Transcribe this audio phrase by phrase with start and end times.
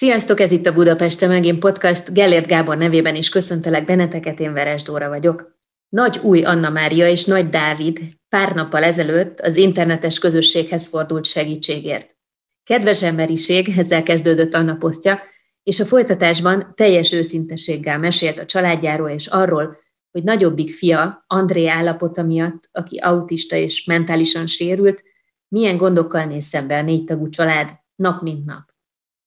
[0.00, 2.12] Sziasztok, ez itt a Budapeste megint podcast.
[2.12, 5.56] Gellért Gábor nevében is köszöntelek benneteket, én Veres Dóra vagyok.
[5.88, 12.16] Nagy új Anna Mária és Nagy Dávid pár nappal ezelőtt az internetes közösséghez fordult segítségért.
[12.64, 15.20] Kedves emberiség, ezzel kezdődött Anna posztja,
[15.62, 19.76] és a folytatásban teljes őszinteséggel mesélt a családjáról és arról,
[20.10, 25.02] hogy nagyobbik fia, André állapota miatt, aki autista és mentálisan sérült,
[25.48, 28.69] milyen gondokkal néz szembe a négytagú család nap mint nap.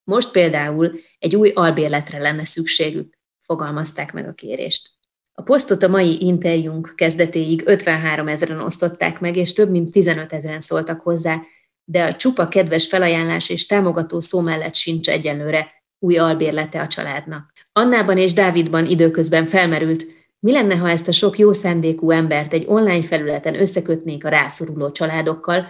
[0.03, 4.90] Most például egy új albérletre lenne szükségük, fogalmazták meg a kérést.
[5.34, 10.60] A posztot a mai interjúnk kezdetéig 53 ezeren osztották meg, és több mint 15 ezeren
[10.60, 11.41] szóltak hozzá,
[11.84, 17.51] de a csupa kedves felajánlás és támogató szó mellett sincs egyenlőre új albérlete a családnak.
[17.71, 20.05] Annában és Dávidban időközben felmerült,
[20.40, 24.91] mi lenne, ha ezt a sok jó szándékú embert egy online felületen összekötnék a rászoruló
[24.91, 25.67] családokkal,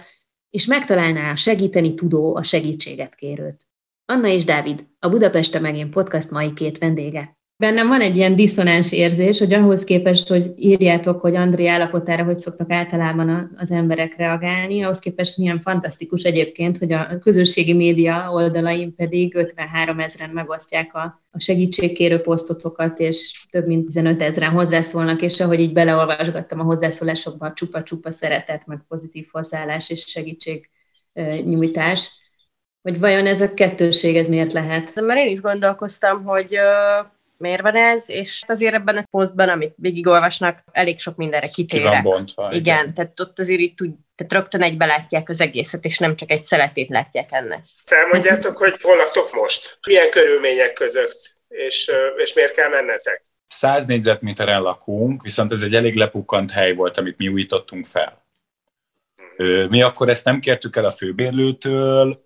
[0.50, 3.66] és megtalálná a segíteni tudó, a segítséget kérőt.
[4.06, 7.36] Anna és Dávid, a Budapeste megint podcast mai két vendége.
[7.56, 12.38] Bennem van egy ilyen diszonáns érzés, hogy ahhoz képest, hogy írjátok, hogy André állapotára hogy
[12.38, 18.94] szoktak általában az emberek reagálni, ahhoz képest milyen fantasztikus egyébként, hogy a közösségi média oldalain
[18.94, 25.40] pedig 53 ezeren megosztják a, a segítségkérő posztotokat, és több mint 15 ezeren hozzászólnak, és
[25.40, 30.70] ahogy így beleolvasgattam a hozzászólásokba, csupa-csupa szeretet, meg pozitív hozzáállás és segítség
[31.44, 32.23] nyújtás
[32.84, 34.94] hogy vajon ez a kettőség, ez miért lehet?
[34.94, 39.74] Mert én is gondolkoztam, hogy uh, miért van ez, és azért ebben a posztban, amit
[39.76, 41.82] végigolvasnak, elég sok mindenre kitére.
[41.82, 42.46] Ki van bontva.
[42.46, 46.16] Igen, igen, tehát ott azért itt úgy, tehát rögtön egybe látják az egészet, és nem
[46.16, 47.64] csak egy szeletét látják ennek.
[47.84, 49.78] Felmondjátok, hogy hol laktok most?
[49.86, 53.22] Milyen körülmények között, és, és miért kell mennetek?
[53.46, 58.22] 100 négyzetméteren lakunk, viszont ez egy elég lepukkant hely volt, amit mi újítottunk fel.
[59.68, 62.24] Mi akkor ezt nem kértük el a főbérlőtől,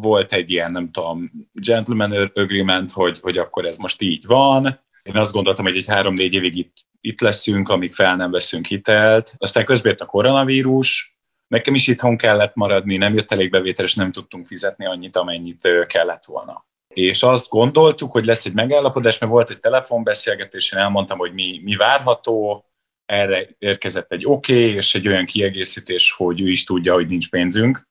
[0.00, 4.80] volt egy ilyen, nem tudom, gentleman agreement, hogy, hogy akkor ez most így van.
[5.02, 9.34] Én azt gondoltam, hogy egy három-négy évig itt, itt leszünk, amíg fel nem veszünk hitelt.
[9.38, 13.94] Aztán közben jött a koronavírus, nekem is itthon kellett maradni, nem jött elég bevétel, és
[13.94, 16.66] nem tudtunk fizetni annyit, amennyit kellett volna.
[16.94, 21.60] És azt gondoltuk, hogy lesz egy megállapodás, mert volt egy telefonbeszélgetés, én elmondtam, hogy mi,
[21.64, 22.64] mi várható,
[23.04, 27.30] erre érkezett egy oké, okay, és egy olyan kiegészítés, hogy ő is tudja, hogy nincs
[27.30, 27.88] pénzünk,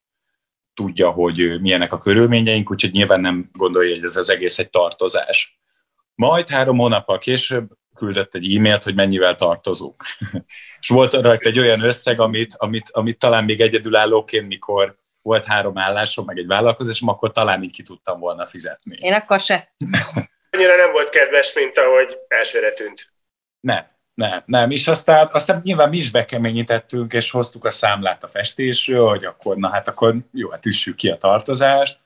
[0.76, 5.60] tudja, hogy milyenek a körülményeink, úgyhogy nyilván nem gondolja, hogy ez az egész egy tartozás.
[6.16, 10.04] Majd három hónappal később küldött egy e-mailt, hogy mennyivel tartozunk.
[10.80, 15.78] és volt rajta egy olyan összeg, amit, amit, amit talán még egyedülállóként, mikor volt három
[15.78, 18.98] állásom, meg egy vállalkozásom, akkor talán így ki tudtam volna fizetni.
[19.00, 19.76] Én akkor se.
[20.50, 23.14] Annyira nem volt kedves, mint ahogy elsőre tűnt.
[23.60, 23.95] Nem.
[24.16, 29.08] Nem, nem, és aztán, aztán nyilván mi is bekeményítettünk, és hoztuk a számlát a festésről,
[29.08, 32.00] hogy akkor, na hát akkor jó, hát üssük ki a tartozást.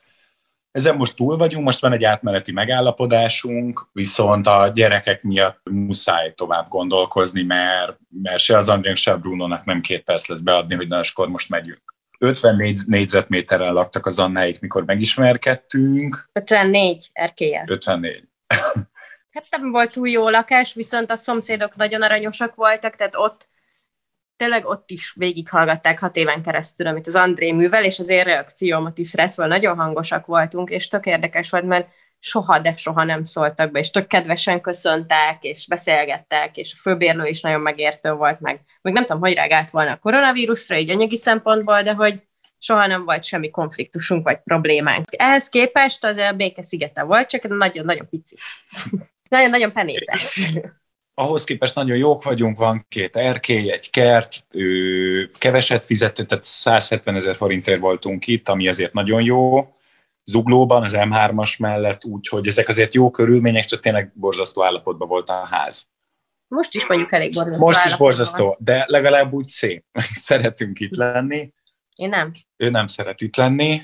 [0.70, 6.68] Ezen most túl vagyunk, most van egy átmeneti megállapodásunk, viszont a gyerekek miatt muszáj tovább
[6.68, 10.88] gondolkozni, mert, mert se az Andrénk, se a Brunónak nem két perc lesz beadni, hogy
[10.88, 11.96] na, akkor most megyünk.
[12.18, 16.28] 50 négyzetméterrel laktak az Annáik, mikor megismerkedtünk.
[16.32, 17.64] 54 erkélyen.
[17.68, 18.28] 54.
[19.30, 23.48] Hát nem volt túl jó lakás, viszont a szomszédok nagyon aranyosak voltak, tehát ott
[24.36, 28.98] tényleg ott is végighallgatták hat éven keresztül, amit az André művel, és az én reakciómat
[28.98, 31.88] is reszvel nagyon hangosak voltunk, és tök érdekes volt, mert
[32.18, 37.26] soha, de soha nem szóltak be, és tök kedvesen köszöntek, és beszélgettek, és a főbérlő
[37.26, 41.16] is nagyon megértő volt, meg, meg nem tudom, hogy reagált volna a koronavírusra, így anyagi
[41.16, 42.22] szempontból, de hogy
[42.58, 45.04] soha nem volt semmi konfliktusunk vagy problémánk.
[45.10, 48.36] Ehhez képest az a béke szigete volt, csak nagyon-nagyon pici.
[49.30, 50.40] Nagyon-nagyon penészes.
[51.14, 57.14] Ahhoz képest nagyon jók vagyunk, van két erkély, egy kert, ő keveset fizetett, tehát 170
[57.14, 59.68] ezer forintért voltunk itt, ami azért nagyon jó.
[60.24, 65.46] Zuglóban, az M3-as mellett, úgyhogy ezek azért jó körülmények, csak tényleg borzasztó állapotban volt a
[65.50, 65.90] ház.
[66.48, 69.84] Most is mondjuk elég borzasztó Most is borzasztó, de legalább úgy szép.
[70.28, 71.52] Szeretünk itt lenni.
[71.94, 72.32] Én nem.
[72.56, 73.82] Ő nem szeret itt lenni.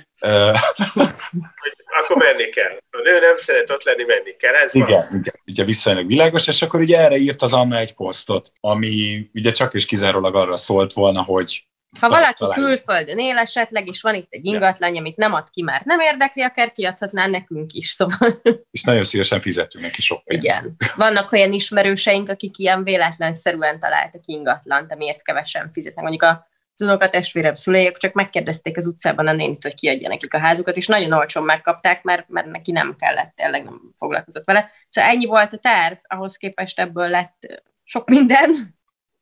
[2.17, 2.79] Akkor menni kell.
[2.91, 4.55] Ha nő nem szeret ott lenni, menni kell.
[4.55, 5.05] Ez igen, van.
[5.09, 9.51] igen, ugye viszonylag világos, és akkor ugye erre írt az Anna egy posztot, ami ugye
[9.51, 11.67] csak és kizárólag arra szólt volna, hogy
[12.01, 12.67] Ha valaki találjuk.
[12.67, 16.43] külföldön él esetleg, és van itt egy ingatlan, amit nem ad ki, mert nem érdekli,
[16.43, 17.87] akár kiadhatná nekünk is.
[17.87, 18.41] Szóval...
[18.71, 20.45] És nagyon szívesen fizetünk neki sok pénzt.
[20.45, 20.77] Igen.
[20.97, 26.05] Vannak olyan ismerőseink, akik ilyen véletlenszerűen találtak ingatlant, amiért kevesen fizetnek.
[26.05, 26.47] Mondjuk a
[26.81, 30.87] az unokatestvérem szüleiek csak megkérdezték az utcában a nénit, hogy kiadja nekik a házukat, és
[30.87, 34.70] nagyon olcsón megkapták, mert, mert neki nem kellett, tényleg nem foglalkozott vele.
[34.88, 38.75] Szóval ennyi volt a terv, ahhoz képest ebből lett sok minden.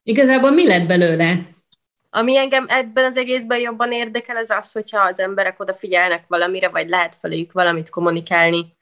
[0.03, 1.35] Igazából mi lett belőle?
[2.11, 6.89] Ami engem ebben az egészben jobban érdekel, az az, hogyha az emberek odafigyelnek valamire, vagy
[6.89, 8.77] lehet feléjük valamit kommunikálni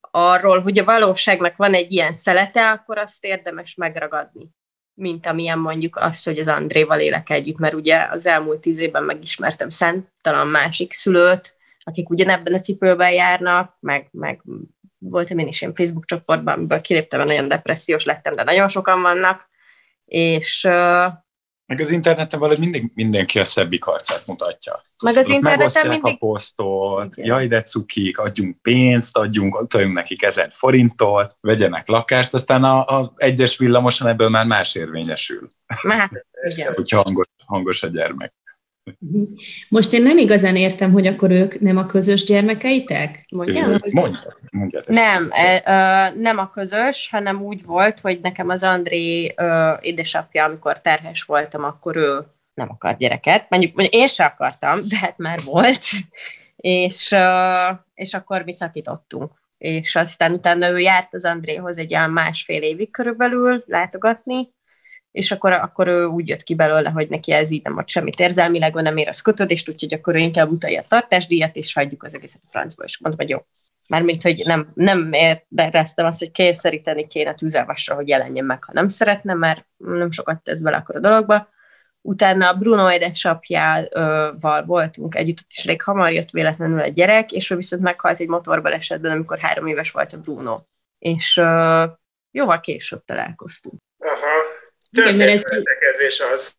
[0.00, 4.50] arról, hogy a valóságnak van egy ilyen szelete, akkor azt érdemes megragadni
[5.00, 9.02] mint amilyen mondjuk az, hogy az Andréval élek együtt, mert ugye az elmúlt tíz évben
[9.02, 9.68] megismertem
[10.20, 14.42] talán másik szülőt, akik ugyanebben a cipőben járnak, meg, meg
[14.98, 19.48] voltam én is ilyen Facebook csoportban, amiből kiléptem, nagyon depressziós lettem, de nagyon sokan vannak,
[20.04, 20.68] és
[21.70, 24.80] meg az interneten valahogy mindig mindenki a szebbik arcát mutatja.
[25.04, 26.12] Meg az interneten mindig...
[26.12, 27.26] a posztot, Igen.
[27.26, 33.12] jaj de cukik, adjunk pénzt, adjunk, adjunk nekik ezer forintot, vegyenek lakást, aztán a, a
[33.16, 35.52] egyes villamoson ebből már más érvényesül.
[35.82, 36.10] Már,
[36.56, 36.74] igen.
[36.74, 38.34] Hogyha hangos, hangos a gyermek.
[39.68, 43.24] Most én nem igazán értem, hogy akkor ők nem a közös gyermekeitek?
[43.36, 43.70] Mondjam?
[43.90, 49.72] Mondja, mondja nem, e, nem a közös, hanem úgy volt, hogy nekem az André ö,
[49.80, 52.18] édesapja, amikor terhes voltam, akkor ő
[52.54, 53.46] nem akar gyereket.
[53.48, 55.84] Mondjuk, mondjuk én se akartam, de hát már volt.
[56.56, 59.32] és, ö, és akkor mi szakítottunk.
[59.58, 64.48] És aztán utána ő járt az Andréhoz egy olyan másfél évig körülbelül látogatni,
[65.12, 68.20] és akkor, akkor ő úgy jött ki belőle, hogy neki ez így nem ad semmit
[68.20, 72.14] érzelmileg, nem ér az és úgyhogy akkor ő inkább utalja a tartásdíjat, és hagyjuk az
[72.14, 73.38] egészet a francba, és mondta, hogy jó.
[73.88, 75.10] Mármint, hogy nem, nem
[75.56, 80.42] éreztem azt, hogy kényszeríteni kéne tűzelvasra, hogy jelenjen meg, ha nem szeretne, mert nem sokat
[80.42, 81.48] tesz bele akkor a dologba.
[82.02, 87.56] Utána Bruno édesapjával voltunk együtt, ott is elég hamar jött véletlenül egy gyerek, és ő
[87.56, 90.60] viszont meghalt egy motorbalesetben, amikor három éves volt a Bruno.
[90.98, 91.90] És uh,
[92.30, 93.74] jóval később találkoztunk.
[94.90, 96.58] Történetrendelkezés az.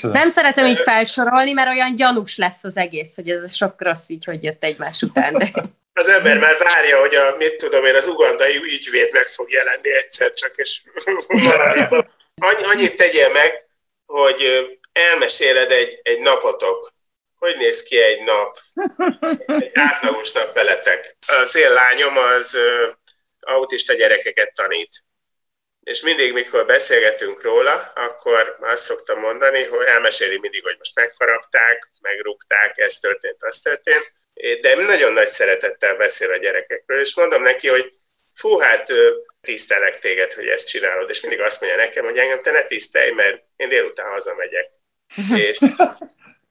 [0.00, 4.24] Nem szeretem így felsorolni, mert olyan gyanús lesz az egész, hogy ez sok rossz így,
[4.24, 5.32] hogy jött egymás után.
[5.32, 5.50] De...
[5.98, 9.92] Az ember már várja, hogy a, mit tudom én, az ugandai ügyvéd meg fog jelenni
[9.92, 10.82] egyszer csak, és
[12.40, 13.66] Annyi, annyit tegyél meg,
[14.06, 16.92] hogy elmeséled egy, egy napotok.
[17.38, 18.56] Hogy néz ki egy nap?
[19.46, 21.16] Egy átlagos nap veletek.
[21.26, 22.58] Az én lányom az
[23.40, 24.90] autista gyerekeket tanít
[25.86, 31.88] és mindig, mikor beszélgetünk róla, akkor azt szoktam mondani, hogy elmeséli mindig, hogy most megharapták,
[32.00, 34.12] megrúgták, ez történt, az történt,
[34.60, 37.92] de nagyon nagy szeretettel beszél a gyerekekről, és mondom neki, hogy
[38.34, 38.92] fú, hát
[39.40, 43.10] tisztelek téged, hogy ezt csinálod, és mindig azt mondja nekem, hogy engem te ne tisztelj,
[43.10, 44.70] mert én délután hazamegyek.
[45.50, 45.58] és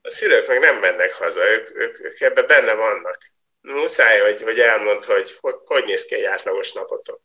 [0.01, 3.17] a szülők meg nem mennek haza, ők, ők, ők ebben benne vannak.
[3.61, 7.21] Muszáj, hogy, hogy elmond, hogy, hogy hogy néz ki egy átlagos napotok.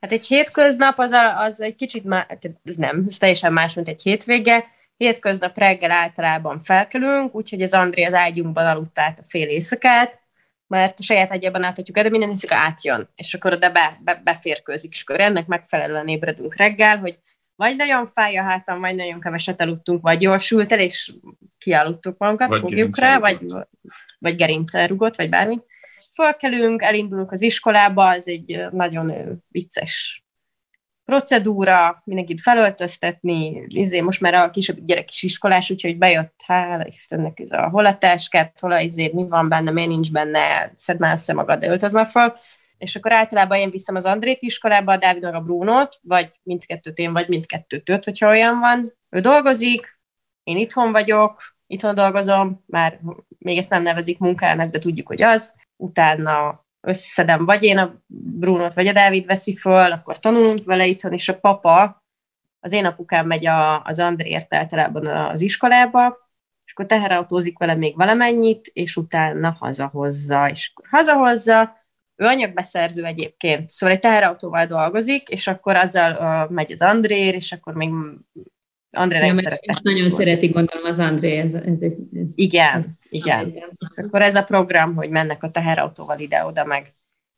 [0.00, 2.26] Hát egy hétköznap az, a, az egy kicsit más,
[2.64, 4.64] ez nem, ez teljesen más, mint egy hétvége.
[4.96, 10.20] Hétköznap reggel általában felkelünk, úgyhogy az André az ágyunkban aludt át a fél éjszakát,
[10.66, 14.20] mert a saját ágyában átadjuk el, de minden éjszaka átjön, és akkor oda be, be,
[14.24, 17.18] beférkőzik, és akkor ennek megfelelően ébredünk reggel, hogy
[17.56, 21.12] vagy nagyon fáj a hátam, vagy nagyon keveset aludtunk, vagy gyorsult el, és
[21.58, 23.44] kialudtuk magunkat, vagy fogjuk rá, vagy,
[24.18, 25.60] vagy gerincel rugott, vagy bármi
[26.16, 29.12] fölkelünk, elindulunk az iskolába, ez egy nagyon
[29.48, 30.24] vicces
[31.04, 37.40] procedúra, mindenkit felöltöztetni, izé, most már a kisebb gyerek is iskolás, úgyhogy bejött, hát Istennek
[37.40, 40.98] ez a hol a táskát, hol a izé, mi van benne, miért nincs benne, szedd
[40.98, 42.36] már össze magad, de öltöz már fel.
[42.78, 46.98] És akkor általában én viszem az Andrét iskolába, a Dávid meg a Brunót, vagy mindkettőt
[46.98, 48.92] én, vagy mindkettőt őt, hogyha olyan van.
[49.10, 50.00] Ő dolgozik,
[50.42, 53.00] én itthon vagyok, itthon dolgozom, már
[53.38, 58.74] még ezt nem nevezik munkának, de tudjuk, hogy az utána összeszedem, vagy én a Brunot,
[58.74, 62.04] vagy a Dávid veszi föl, akkor tanulunk vele itthon, és a papa,
[62.60, 66.16] az én apukám megy a, az Andrért általában az iskolába,
[66.64, 71.84] és akkor teherautózik vele még valamennyit, és utána hazahozza, és akkor hazahozza,
[72.16, 77.52] ő anyagbeszerző egyébként, szóval egy teherautóval dolgozik, és akkor azzal uh, megy az Andrér, és
[77.52, 77.90] akkor még
[78.96, 81.38] André ja, Ezt nagyon szeretik, gondolom, az André.
[81.38, 83.54] Ez, ez, ez, ez, igen, ez, igen.
[83.78, 86.94] Ez, akkor ez a program, hogy mennek a teherautóval ide-oda, meg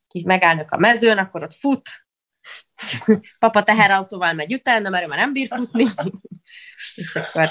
[0.09, 1.89] kis megállnak a mezőn, akkor ott fut,
[3.39, 5.85] papa teherautóval megy utána, mert ő már nem bír futni,
[6.95, 7.51] és akkor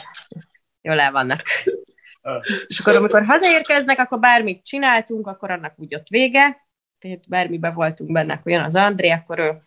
[0.82, 1.42] jól el vannak.
[2.68, 6.68] És akkor amikor hazaérkeznek, akkor bármit csináltunk, akkor annak úgy ott vége,
[7.00, 9.62] tehát bármiben voltunk benne, akkor jön az André, akkor ő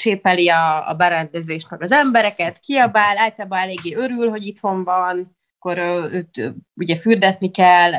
[0.00, 5.78] csépeli a, a berendezést, meg az embereket, kiabál, általában eléggé örül, hogy itthon van, akkor
[6.12, 7.92] őt ugye fürdetni kell,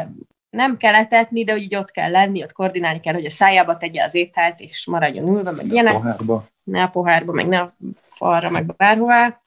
[0.50, 4.04] nem kell etetni, de úgy ott kell lenni, ott koordinálni kell, hogy a szájába tegye
[4.04, 5.94] az ételt, és maradjon ülve, meg ilyenek.
[5.94, 6.48] A pohárba.
[6.64, 7.76] Ne a pohárba, meg ne a
[8.08, 9.42] falra, meg bárhová.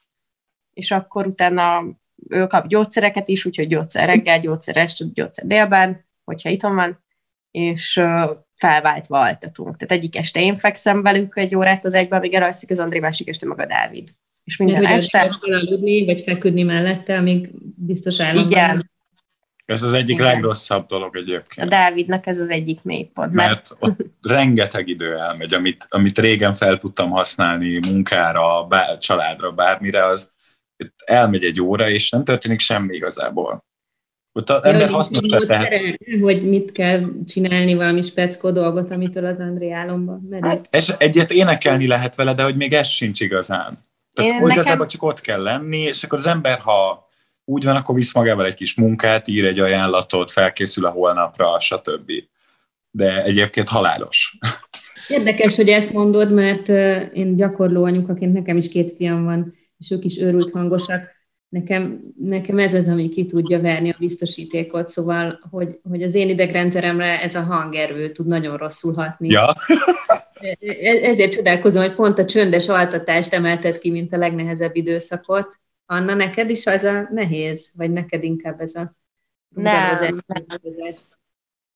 [0.73, 1.83] És akkor utána
[2.29, 7.03] ő kap gyógyszereket is, úgyhogy gyógyszer reggel, gyógyszer este, gyógyszer délben, hogyha itthon van,
[7.51, 8.03] és
[8.55, 9.77] felváltva altatunk.
[9.77, 13.29] Tehát egyik este én fekszem velük egy órát az egyben, amíg elalszik az André, másik
[13.29, 14.09] este maga Dávid.
[14.43, 15.55] És minden Mert este...
[15.55, 18.51] aludni, vagy feküdni mellette, amíg biztos államban.
[18.51, 18.93] Igen.
[19.65, 20.25] Ez az egyik Igen.
[20.25, 21.69] legrosszabb dolog A egyébként.
[21.69, 23.31] Dávidnak ez az egyik mélypont.
[23.33, 29.51] Mert, Mert ott rengeteg idő elmegy, amit, amit régen fel tudtam használni munkára, bár, családra,
[29.51, 30.31] bármire, az
[31.05, 33.63] elmegy egy óra, és nem történik semmi igazából.
[34.37, 35.25] Ott az ember hogy hasznos
[36.21, 40.41] hogy mit kell csinálni, valami speckó dolgot, amitől az André álomba megy.
[40.41, 43.87] Hát, és egyet énekelni lehet vele, de hogy még ez sincs igazán.
[44.13, 47.07] Tehát Én Én nekem- igazából csak ott kell lenni, és akkor az ember, ha
[47.45, 52.11] úgy van, akkor visz magával egy kis munkát, ír egy ajánlatot, felkészül a holnapra, stb.
[52.91, 54.37] De egyébként halálos.
[55.07, 56.69] Érdekes, hogy ezt mondod, mert
[57.13, 61.14] én gyakorló anyukaként nekem is két fiam van, és ők is őrült hangosak.
[61.55, 66.29] Nekem, nekem ez az, ami ki tudja verni a biztosítékot, szóval, hogy, hogy az én
[66.29, 69.29] idegrendszeremre ez a hangerő tud nagyon rosszul hatni.
[69.29, 69.53] Ja,
[70.59, 75.59] E- Ezért csodálkozom, hogy pont a csöndes altatást emelted ki, mint a legnehezebb időszakot.
[75.85, 77.71] Anna, neked is az a nehéz?
[77.75, 78.95] Vagy neked inkább ez a
[79.49, 80.99] Nem, rugározás?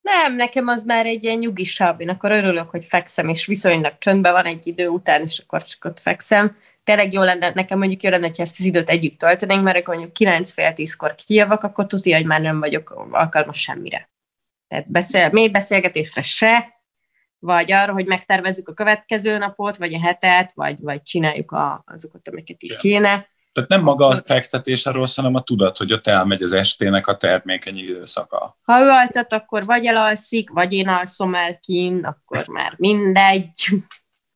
[0.02, 2.02] Nem, nekem az már egy ilyen nyugisabb.
[2.02, 5.86] Én akkor örülök, hogy fekszem, és viszonylag csöndben van egy idő után, és akkor csak
[5.86, 6.56] ott fekszem.
[6.90, 9.94] Tényleg jó lenne, nekem mondjuk jó lenne, ha ezt az időt együtt töltenénk, mert akkor
[9.94, 14.10] mondjuk 9 fél 10-kor kijövök, akkor tudja, hogy már nem vagyok alkalmas semmire.
[14.68, 16.82] Tehát beszél, mély beszélgetésre se,
[17.40, 22.28] vagy arra, hogy megtervezzük a következő napot, vagy a hetet, vagy, vagy csináljuk a, azokat,
[22.28, 23.30] amiket így kéne.
[23.54, 27.08] tehát nem maga a fektetés a rossz, hanem a tudat, hogy ott elmegy az estének
[27.08, 28.58] a termékeny időszaka.
[28.62, 33.52] Ha ő altat, akkor vagy elalszik, vagy én alszom el kín, akkor már mindegy.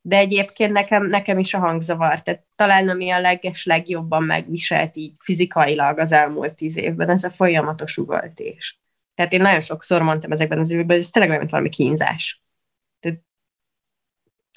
[0.06, 2.22] De egyébként nekem, nekem is a hangzavar.
[2.22, 7.30] Tehát talán ami a leges, legjobban megviselt így fizikailag az elmúlt tíz évben, ez a
[7.30, 8.80] folyamatos ugaltés.
[9.14, 12.42] Tehát én nagyon sokszor mondtam ezekben az években, hogy ez tényleg olyan, mint valami kínzás.
[13.00, 13.20] Tehát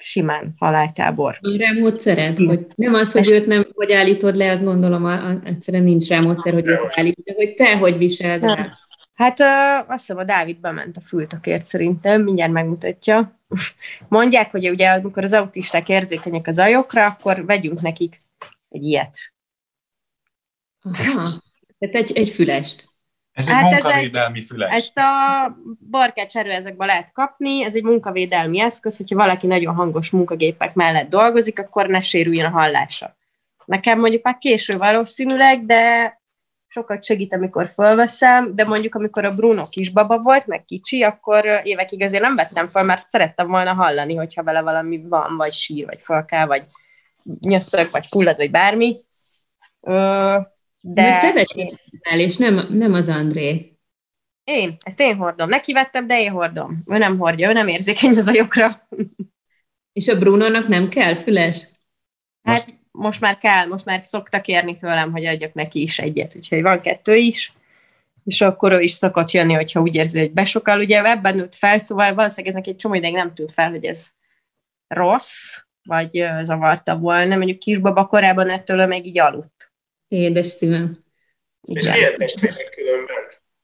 [0.02, 1.38] simán haláltábor.
[1.40, 2.38] Van rá módszered?
[2.38, 6.08] Hogy nem az, hogy őt nem, hogy állítod le, azt gondolom, a, a, egyszerűen nincs
[6.08, 8.70] rá módszer, hogy őt állítod, de hogy te hogy viseld Nem.
[9.14, 9.44] Hát ö,
[9.86, 13.37] azt hiszem a Dávid bement a fültakért szerintem, mindjárt megmutatja.
[14.08, 18.22] Mondják, hogy ugye amikor az autisták érzékenyek az ajokra, akkor vegyünk nekik
[18.68, 19.18] egy ilyet.
[20.82, 21.42] Aha.
[21.78, 22.88] Tehát egy, egy fülest.
[23.32, 24.74] Ez egy Hát ez munkavédelmi füles.
[24.74, 25.02] Ezt a
[25.90, 31.58] barkács erőezekbe lehet kapni, ez egy munkavédelmi eszköz, hogyha valaki nagyon hangos munkagépek mellett dolgozik,
[31.58, 33.16] akkor ne sérüljön a hallása.
[33.64, 36.17] Nekem mondjuk már késő valószínűleg, de
[36.70, 42.02] sokat segít, amikor fölveszem, de mondjuk amikor a Bruno kisbaba volt, meg kicsi, akkor évekig
[42.02, 46.00] azért nem vettem föl, mert szerettem volna hallani, hogyha vele valami van, vagy sír, vagy
[46.00, 46.64] föl kell, vagy
[47.40, 48.96] nyöszög, vagy fullad, vagy bármi.
[49.80, 49.92] Ö,
[50.80, 51.78] De de te vettél,
[52.18, 53.76] és nem, nem az André.
[54.44, 55.48] én, ezt én hordom.
[55.48, 56.82] Neki vettem, de én hordom.
[56.86, 58.88] Ő nem hordja, ő nem érzékeny az ajokra.
[59.92, 61.68] És a Brunónak nem kell füles?
[62.42, 66.62] Hát most már kell, most már szoktak kérni tőlem, hogy adjak neki is egyet, úgyhogy
[66.62, 67.52] van kettő is,
[68.24, 70.80] és akkor ő is szokott jönni, hogyha úgy érzi, hogy besokal.
[70.80, 73.84] Ugye ebben nőtt fel, szóval valószínűleg ez neki egy csomó ideig nem tűnt fel, hogy
[73.84, 74.08] ez
[74.86, 77.36] rossz, vagy zavarta volna.
[77.36, 79.72] Mondjuk kisbaba korában ettől ő még így aludt.
[80.08, 80.98] Édes szívem.
[81.62, 81.96] És Igen.
[81.96, 83.16] milyen testvérek különben?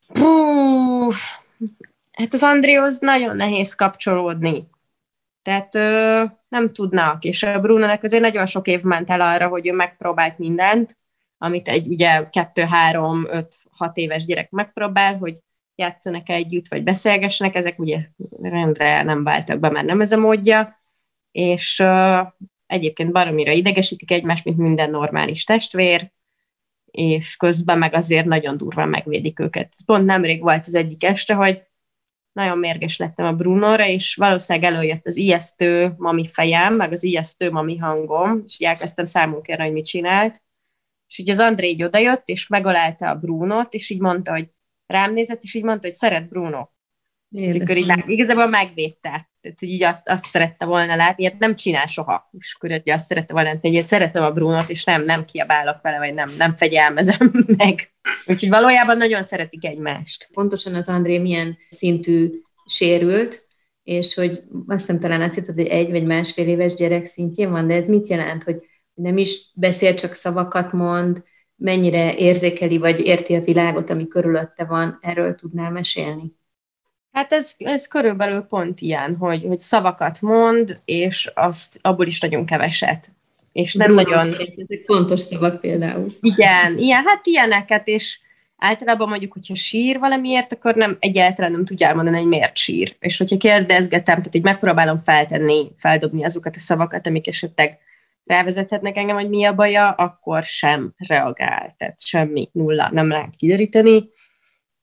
[0.07, 1.11] Hú,
[2.13, 4.67] hát az Andréhoz nagyon nehéz kapcsolódni.
[5.45, 9.67] Tehát ö, nem tudnak, és a Brunonek azért nagyon sok év ment el arra, hogy
[9.67, 10.97] ő megpróbált mindent,
[11.39, 15.39] amit egy ugye 2, 3, 5, 6 éves gyerek megpróbál, hogy
[15.75, 17.99] játszanak együtt, vagy beszélgessenek, ezek ugye
[18.43, 20.83] rendre nem váltak be, mert nem ez a módja,
[21.31, 22.21] és ö,
[22.67, 26.13] egyébként baromira idegesítik egymást, mint minden normális testvér,
[26.91, 29.75] és közben meg azért nagyon durván megvédik őket.
[29.87, 31.63] Pont nemrég volt az egyik este, hogy
[32.35, 37.51] nagyon mérges lettem a Brunóra, és valószínűleg előjött az ijesztő mami fejem, meg az ijesztő
[37.51, 40.43] mami hangom, és így elkezdtem számon kérni, hogy mit csinált.
[41.09, 44.51] És így az André így odajött, és megalálta a Brunót, és így mondta, hogy
[44.87, 46.69] rám nézett, és így mondta, hogy szeret Bruno.
[47.35, 49.29] Akkor meg, igazából megvédte.
[49.41, 52.29] Tehát, hogy így azt, azt szerette volna látni, ilyet nem csinál soha.
[52.33, 55.25] És akkor hogy azt szerette volna látni, hogy én szeretem a Brunot, és nem, nem
[55.25, 57.93] kiabálok vele, vagy nem, nem fegyelmezem meg.
[58.27, 60.29] Úgyhogy valójában nagyon szeretik egymást.
[60.33, 62.31] Pontosan az André milyen szintű
[62.67, 63.47] sérült,
[63.83, 64.31] és hogy
[64.67, 67.87] azt hiszem talán azt hittad, hogy egy vagy másfél éves gyerek szintjén van, de ez
[67.87, 68.57] mit jelent, hogy
[68.95, 71.23] nem is beszél, csak szavakat mond,
[71.57, 76.33] mennyire érzékeli vagy érti a világot, ami körülötte van, erről tudnál mesélni?
[77.15, 82.47] Hát ez, ez körülbelül pont ilyen, hogy, hogy szavakat mond, és azt abból is nagyon
[82.47, 83.09] keveset.
[83.53, 84.35] És nem Bruno nagyon...
[84.35, 86.07] Ezek fontos szavak például.
[86.21, 88.19] Igen, ilyen, hát ilyeneket, és
[88.57, 92.97] általában mondjuk, hogyha sír valamiért, akkor nem egyáltalán nem tudja elmondani, hogy miért sír.
[92.99, 97.79] És hogyha kérdezgetem, tehát így megpróbálom feltenni, feldobni azokat a szavakat, amik esetleg
[98.25, 104.09] rávezethetnek engem, hogy mi a baja, akkor sem reagál, tehát semmi, nulla, nem lehet kideríteni.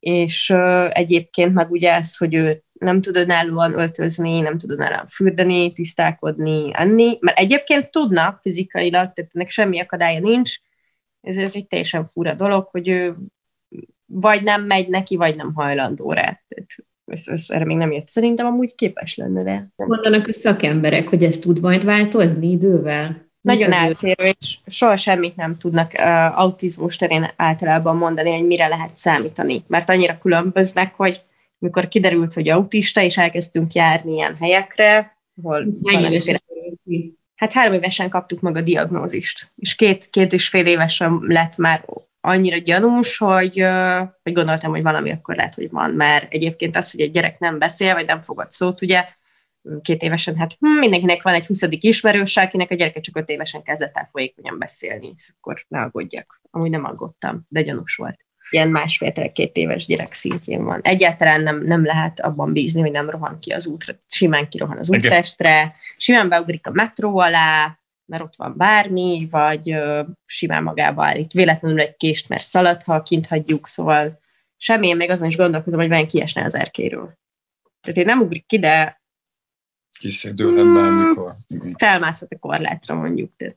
[0.02, 5.08] És uh, egyébként meg ugye ez, hogy ő nem tud önállóan öltözni, nem tud önállóan
[5.08, 10.56] fürdeni, tisztálkodni, enni, mert egyébként tudna fizikailag, tehát ennek semmi akadálya nincs,
[11.22, 13.16] ez, ez egy teljesen fura dolog, hogy ő
[14.06, 16.42] vagy nem megy neki, vagy nem hajlandó rá.
[16.48, 16.70] Tehát
[17.06, 18.08] ez, ez, erre még nem jött.
[18.08, 19.68] Szerintem amúgy képes lenne rá.
[19.76, 23.31] Mondanak a szakemberek, hogy ez tud majd változni idővel?
[23.42, 28.96] Nagyon eltérő, és soha semmit nem tudnak uh, autizmus terén általában mondani, hogy mire lehet
[28.96, 29.64] számítani.
[29.68, 31.22] Mert annyira különböznek, hogy
[31.58, 36.42] mikor kiderült, hogy autista, és elkezdtünk járni ilyen helyekre, ahol évesen?
[37.36, 41.86] Hát három évesen kaptuk meg a diagnózist, és két, két és fél évesen lett már
[42.22, 43.66] annyira gyanús, hogy,
[44.24, 47.60] hogy gondoltam, hogy valami akkor lehet, hogy van, mert egyébként az, hogy egy gyerek nem
[47.60, 49.06] beszél, vagy nem fogad szót, ugye,
[49.82, 51.62] két évesen, hát hm, mindenkinek van egy 20.
[51.70, 56.42] ismerős, akinek a gyereke csak öt évesen kezdett el folyékonyan beszélni, és akkor ne aggódjak.
[56.52, 58.20] Amúgy nem aggódtam, de gyanús volt.
[58.50, 60.82] Ilyen másfél-két éves gyerek szintjén van.
[60.82, 63.94] Egyáltalán nem, nem lehet abban bízni, hogy nem rohan ki az útra.
[64.08, 70.02] Simán kirohan az úttestre, simán beugrik a metró alá, mert ott van bármi, vagy ö,
[70.26, 74.20] simán magába állít véletlenül egy kést, mert szalad, ha kint hagyjuk, szóval
[74.58, 77.20] semmi, én még azon is gondolkozom, hogy vajon kiesne az erkéről.
[77.82, 79.01] Tehát én nem ugrik ki, de
[80.00, 81.34] Kiszedőlhet bármikor.
[81.78, 83.56] felmászhat a korlátra mondjuk, de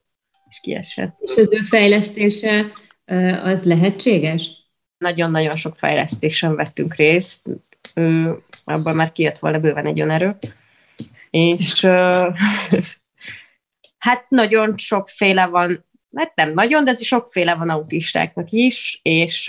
[0.49, 1.15] és kieshet.
[1.19, 2.73] És az ő fejlesztése
[3.43, 4.53] az lehetséges?
[4.99, 7.49] Nagyon-nagyon sok fejlesztésen vettünk részt,
[7.95, 8.33] ö,
[8.65, 10.37] abban már kijött volna bőven egy önerő.
[11.31, 11.81] És
[14.07, 15.85] hát nagyon sokféle van,
[16.17, 19.45] hát nem nagyon, de ez sokféle van autistáknak is, és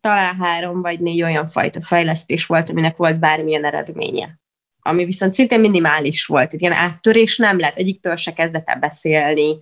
[0.00, 4.39] talán három vagy négy olyan fajta fejlesztés volt, aminek volt bármilyen eredménye.
[4.80, 6.52] Ami viszont szintén minimális volt.
[6.52, 9.58] Egy ilyen áttörés nem lett, egyiktől se kezdett el beszélni,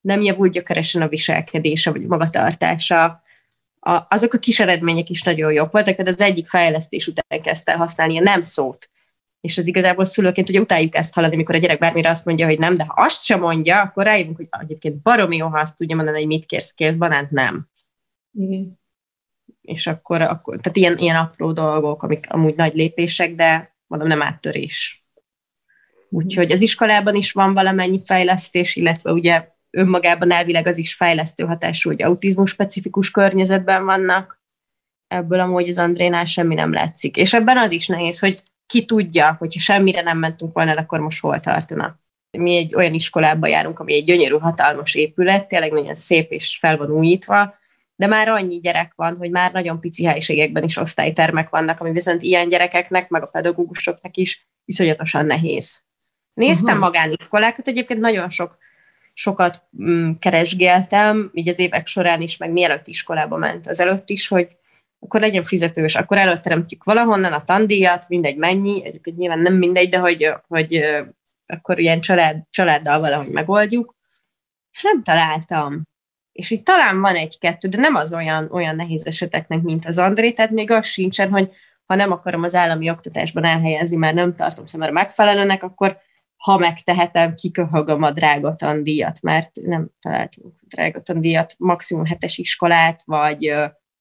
[0.00, 3.22] nem javult gyökeresen a viselkedése, vagy magatartása.
[3.80, 7.72] A, azok a kis eredmények is nagyon jók voltak, de az egyik fejlesztés után kezdte
[7.72, 8.90] el használni a nem szót.
[9.40, 12.58] És az igazából szülőként ugye utáljuk ezt hallani, amikor a gyerek bármire azt mondja, hogy
[12.58, 15.96] nem, de ha azt sem mondja, akkor rájövünk, hogy egyébként baromi jó, ha azt tudja
[15.96, 17.68] mondani, hogy mit kérsz, kérsz banánt, nem.
[18.32, 18.78] Igen.
[19.62, 24.22] És akkor, akkor tehát ilyen, ilyen apró dolgok, amik amúgy nagy lépések, de mondom, nem
[24.22, 25.04] áttörés.
[26.08, 31.90] Úgyhogy az iskolában is van valamennyi fejlesztés, illetve ugye önmagában elvileg az is fejlesztő hatású,
[31.90, 34.42] hogy autizmus specifikus környezetben vannak.
[35.06, 37.16] Ebből amúgy az Andrénál semmi nem látszik.
[37.16, 41.20] És ebben az is nehéz, hogy ki tudja, hogyha semmire nem mentünk volna, akkor most
[41.20, 41.98] hol tartana.
[42.38, 46.76] Mi egy olyan iskolába járunk, ami egy gyönyörű, hatalmas épület, tényleg nagyon szép és fel
[46.76, 47.54] van újítva,
[47.96, 52.22] de már annyi gyerek van, hogy már nagyon pici helyiségekben is osztálytermek vannak, ami viszont
[52.22, 55.84] ilyen gyerekeknek, meg a pedagógusoknak is iszonyatosan nehéz.
[56.34, 56.80] Néztem uh-huh.
[56.80, 58.58] magániskolákat, egyébként nagyon sok,
[59.12, 64.28] sokat mm, keresgéltem, így az évek során is, meg mielőtt iskolába ment az előtt is,
[64.28, 64.48] hogy
[64.98, 69.98] akkor legyen fizetős, akkor előteremtjük valahonnan a tandíjat, mindegy mennyi, egyébként nyilván nem mindegy, de
[69.98, 70.84] hogy, hogy
[71.46, 73.94] akkor ilyen család, családdal valahogy megoldjuk,
[74.72, 75.82] és nem találtam.
[76.36, 80.32] És itt talán van egy-kettő, de nem az olyan, olyan nehéz eseteknek, mint az André,
[80.32, 81.50] tehát még az sincsen, hogy
[81.84, 85.98] ha nem akarom az állami oktatásban elhelyezni, mert nem tartom szemre megfelelőnek, akkor
[86.36, 93.54] ha megtehetem, kiköhögöm a drága tandíjat, mert nem találtunk drága tandíjat, maximum hetes iskolát, vagy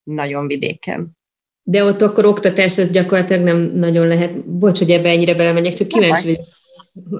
[0.03, 1.17] nagyon vidéken.
[1.63, 4.45] De ott akkor oktatás, ez gyakorlatilag nem nagyon lehet.
[4.45, 6.47] Bocs, hogy ebbe ennyire belemegyek, csak kíváncsi vagyok,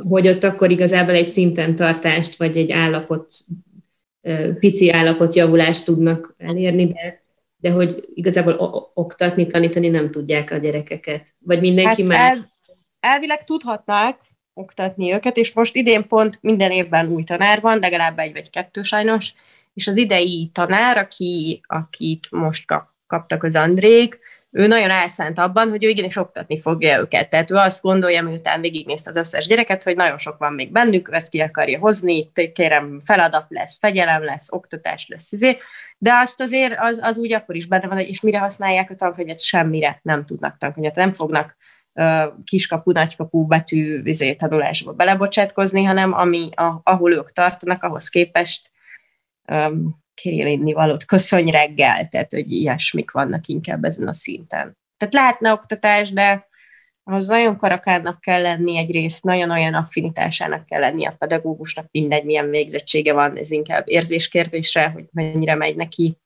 [0.09, 3.27] hogy ott akkor igazából egy szinten tartást, vagy egy állapot,
[4.59, 7.23] pici állapot javulást tudnak elérni, de,
[7.57, 8.53] de hogy igazából
[8.93, 11.33] oktatni, tanítani nem tudják a gyerekeket.
[11.39, 12.31] Vagy mindenki hát már...
[12.31, 12.51] El,
[12.99, 14.19] elvileg tudhatnák
[14.53, 18.83] oktatni őket, és most idén pont minden évben új tanár van, legalább egy vagy kettő
[18.83, 19.33] sajnos,
[19.73, 24.19] és az idei tanár, aki, akit most kap, kaptak az Andrék,
[24.55, 27.29] ő nagyon elszánt abban, hogy ő igenis oktatni fogja őket.
[27.29, 31.09] Tehát ő azt gondolja, miután végignézte az összes gyereket, hogy nagyon sok van még bennük,
[31.11, 35.57] ezt ki akarja hozni, kérem, feladat lesz, fegyelem lesz, oktatás lesz, üzé.
[35.97, 38.95] de azt azért az, az úgy akkor is benne van, hogy és mire használják a
[38.95, 41.55] tankönyvet, semmire nem tudnak tankönyvet, nem fognak
[42.43, 48.71] kiskapu, nagykapu betű üzé, tanulásba belebocsátkozni, hanem ami, a, ahol ők tartanak, ahhoz képest
[50.15, 54.77] kérjél inni valót, köszönj reggel, tehát hogy ilyesmik vannak inkább ezen a szinten.
[54.97, 56.47] Tehát lehetne oktatás, de
[57.03, 62.49] ahhoz nagyon karakádnak kell lenni egyrészt, nagyon olyan affinitásának kell lenni a pedagógusnak, mindegy, milyen
[62.49, 66.17] végzettsége van, ez inkább érzéskérdése, hogy mennyire megy neki.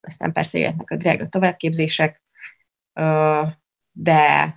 [0.00, 2.22] Aztán persze jöhetnek a drága továbbképzések,
[3.92, 4.54] de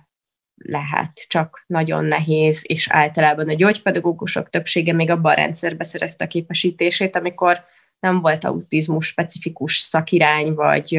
[0.54, 6.28] lehet, csak nagyon nehéz, és általában a gyógypedagógusok többsége még abban a rendszerbe szerezte a
[6.28, 7.64] képesítését, amikor
[8.02, 10.94] nem volt autizmus specifikus szakirány, vagy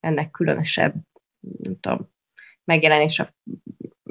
[0.00, 0.94] ennek különösebb,
[1.62, 2.12] nem tudom,
[2.64, 3.34] megjelenés a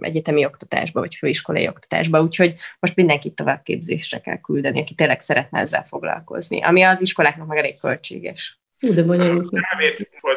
[0.02, 5.86] egyetemi oktatásba, vagy főiskolai oktatásba, úgyhogy most mindenkit továbbképzésre kell küldeni, aki tényleg szeretne ezzel
[5.86, 8.60] foglalkozni, ami az iskoláknak meg elég költséges.
[8.88, 9.50] Ú, de bonyolult.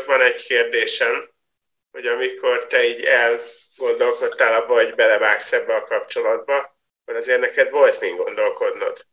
[0.07, 1.13] Van egy kérdésem,
[1.91, 6.57] hogy amikor te így elgondolkodtál abba, hogy belevágsz ebbe a kapcsolatba,
[7.01, 9.07] akkor azért neked volt mind gondolkodnod.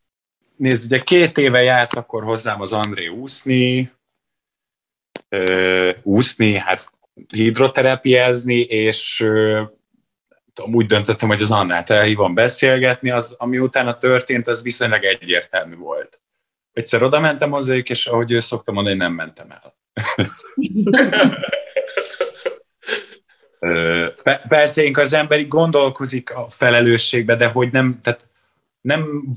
[0.60, 3.92] Nézd, ugye két éve járt akkor hozzám az André úszni,
[5.30, 6.92] ö, úszni, hát
[7.30, 9.64] hidroterapiázni, és ö,
[10.72, 16.22] úgy döntöttem, hogy az Annát elhívom beszélgetni, az, ami utána történt, az viszonylag egyértelmű volt.
[16.74, 19.76] Egyszer oda mentem hozzájuk, és ahogy ő szokta mondani, nem mentem el.
[24.48, 28.28] Persze, az ember gondolkozik a felelősségbe, de hogy nem, tehát
[28.82, 29.30] nem,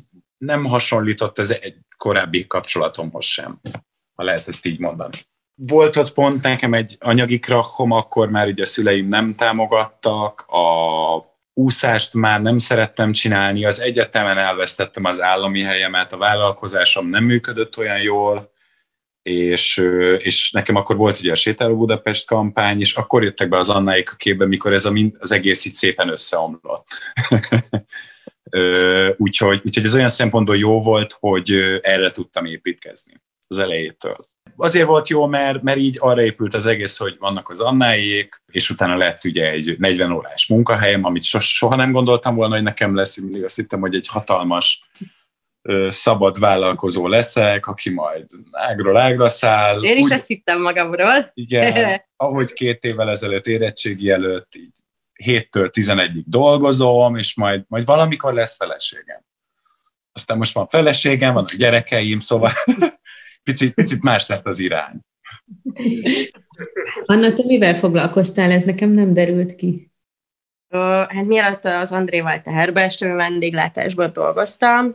[0.44, 3.60] nem hasonlított ez egy korábbi kapcsolatomhoz sem,
[4.14, 5.16] ha lehet ezt így mondani.
[5.54, 10.60] Volt ott pont nekem egy anyagi krachom, akkor már ugye a szüleim nem támogattak, a
[11.54, 17.76] úszást már nem szerettem csinálni, az egyetemen elvesztettem az állami helyemet, a vállalkozásom nem működött
[17.76, 18.52] olyan jól,
[19.22, 19.76] és,
[20.18, 24.12] és nekem akkor volt ugye a Sétáló Budapest kampány, és akkor jöttek be az Annáik
[24.12, 26.86] a képbe, mikor ez a, az egész itt szépen összeomlott.
[29.16, 33.12] úgyhogy, úgyhogy ez olyan szempontból jó volt, hogy erre tudtam építkezni
[33.48, 34.16] az elejétől.
[34.56, 38.70] Azért volt jó, mert, mert így arra épült az egész, hogy vannak az Annáiék, és
[38.70, 43.16] utána lett ugye egy 40 órás munkahelyem, amit soha nem gondoltam volna, hogy nekem lesz,
[43.16, 44.90] mindig azt hittem, hogy egy hatalmas
[45.88, 49.82] szabad vállalkozó leszek, aki majd ágról ágra száll.
[49.82, 51.30] Én is Úgy, ezt hittem magamról.
[51.34, 54.81] Igen, ahogy két évvel ezelőtt érettségi előtt, így
[55.24, 59.24] 7-től 11-ig dolgozom, és majd, majd valamikor lesz feleségem.
[60.12, 62.52] Aztán most van feleségem, van a gyerekeim, szóval
[63.44, 65.00] picit, picit más lett az irány.
[67.04, 68.50] Anna, te mivel foglalkoztál?
[68.50, 69.92] Ez nekem nem derült ki.
[71.08, 74.92] Hát mielőtt az Andréval teherbeestő vendéglátásban dolgoztam,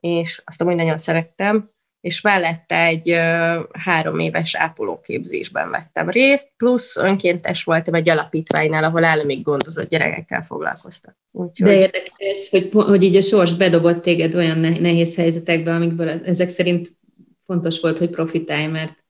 [0.00, 1.70] és azt amúgy nagyon szerettem,
[2.06, 9.04] és mellette egy ö, három éves ápolóképzésben vettem részt, plusz önkéntes voltam egy alapítványnál, ahol
[9.04, 11.16] állami gondozott gyerekekkel foglalkoztak.
[11.30, 11.68] Úgyhogy...
[11.68, 16.88] De érdekes, hogy, hogy így a sors bedobott téged olyan nehéz helyzetekbe, amikből ezek szerint
[17.44, 19.04] fontos volt, hogy profitálj, mert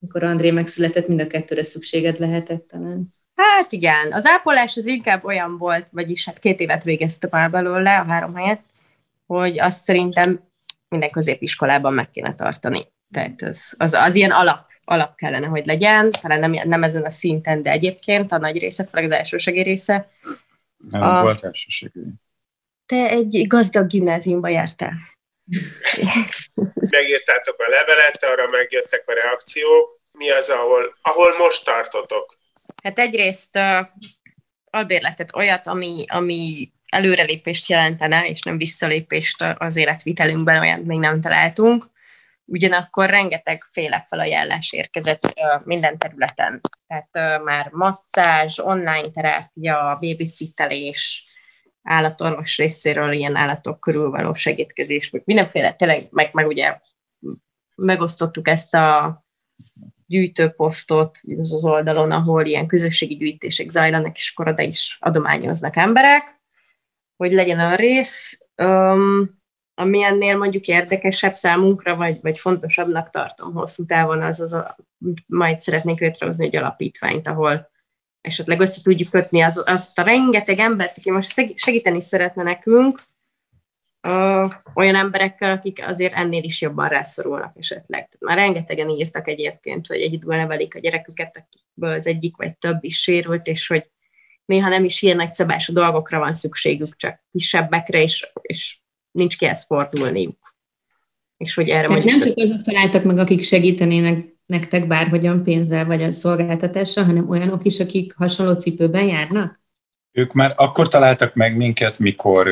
[0.00, 3.14] amikor André megszületett, mind a kettőre szükséged lehetett talán.
[3.34, 7.98] Hát igen, az ápolás az inkább olyan volt, vagyis hát két évet végeztem már belőle
[7.98, 8.60] a három helyet,
[9.26, 10.47] hogy azt szerintem
[10.88, 12.86] minden középiskolában meg kéne tartani.
[13.10, 17.10] Tehát az, az, az ilyen alap, alap kellene, hogy legyen, talán nem, nem ezen a
[17.10, 20.10] szinten, de egyébként a nagy része, főleg az elsősegé része.
[20.88, 22.00] Nem a, volt elsősegé.
[22.86, 24.92] Te egy gazdag gimnáziumba jártál.
[26.90, 30.00] Megírtátok a levelet, arra megjöttek a reakciók.
[30.12, 32.36] Mi az, ahol, ahol most tartotok?
[32.82, 33.86] Hát egyrészt uh,
[34.70, 41.84] albérletet olyat, ami, ami előrelépést jelentene, és nem visszalépést az életvitelünkben, olyan még nem találtunk.
[42.44, 46.60] Ugyanakkor rengeteg féle felajánlás érkezett minden területen.
[46.86, 51.24] Tehát már masszázs, online terápia, babysittelés,
[51.82, 56.78] állatorvos részéről ilyen állatok körül való segítkezés, mindenféle, tényleg, meg, meg ugye
[57.74, 59.22] megosztottuk ezt a
[60.06, 66.37] gyűjtőposztot az, az oldalon, ahol ilyen közösségi gyűjtések zajlanak, és akkor oda is adományoznak emberek
[67.18, 69.38] hogy legyen a rész, um,
[69.74, 74.76] ami ennél mondjuk érdekesebb számunkra, vagy, vagy fontosabbnak tartom hosszú távon, az az a,
[75.26, 77.70] majd szeretnénk létrehozni egy alapítványt, ahol
[78.20, 83.02] esetleg össze tudjuk kötni az, azt a rengeteg embert, aki most segíteni szeretne nekünk,
[84.00, 88.08] ö, olyan emberekkel, akik azért ennél is jobban rászorulnak esetleg.
[88.18, 93.00] Már rengetegen írtak egyébként, hogy egyedül nevelik a gyereküket, akikből az egyik vagy több is
[93.00, 93.90] sérült, és hogy
[94.48, 98.78] néha nem is ilyen nagy szabású dolgokra van szükségük, csak kisebbekre, és, és
[99.10, 100.56] nincs kihez fordulniuk.
[101.36, 106.02] És hogy erre Tehát nem csak azok találtak meg, akik segítenének nektek bárhogyan pénzzel vagy
[106.02, 109.60] a szolgáltatással, hanem olyanok is, akik hasonló cipőben járnak?
[110.12, 112.48] Ők már akkor találtak meg minket, mikor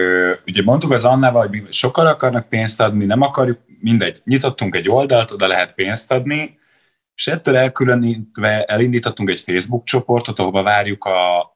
[0.46, 5.30] ugye mondtuk az Annával, hogy sokkal akarnak pénzt adni, nem akarjuk mindegy, nyitottunk egy oldalt,
[5.30, 6.58] oda lehet pénzt adni,
[7.14, 11.55] és ettől elkülönítve elindítottunk egy Facebook csoportot, ahova várjuk a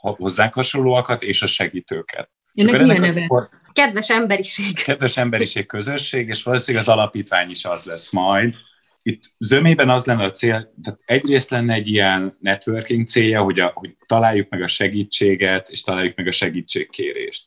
[0.00, 2.30] hozzánk hasonlóakat és a segítőket.
[2.54, 3.24] Ennek milyen neve?
[3.24, 4.82] Akkor, kedves emberiség.
[4.82, 8.54] Kedves emberiség közösség, és valószínűleg az alapítvány is az lesz majd.
[9.02, 13.70] Itt zömében az lenne a cél, tehát egyrészt lenne egy ilyen networking célja, hogy, a,
[13.74, 17.46] hogy találjuk meg a segítséget, és találjuk meg a segítségkérést.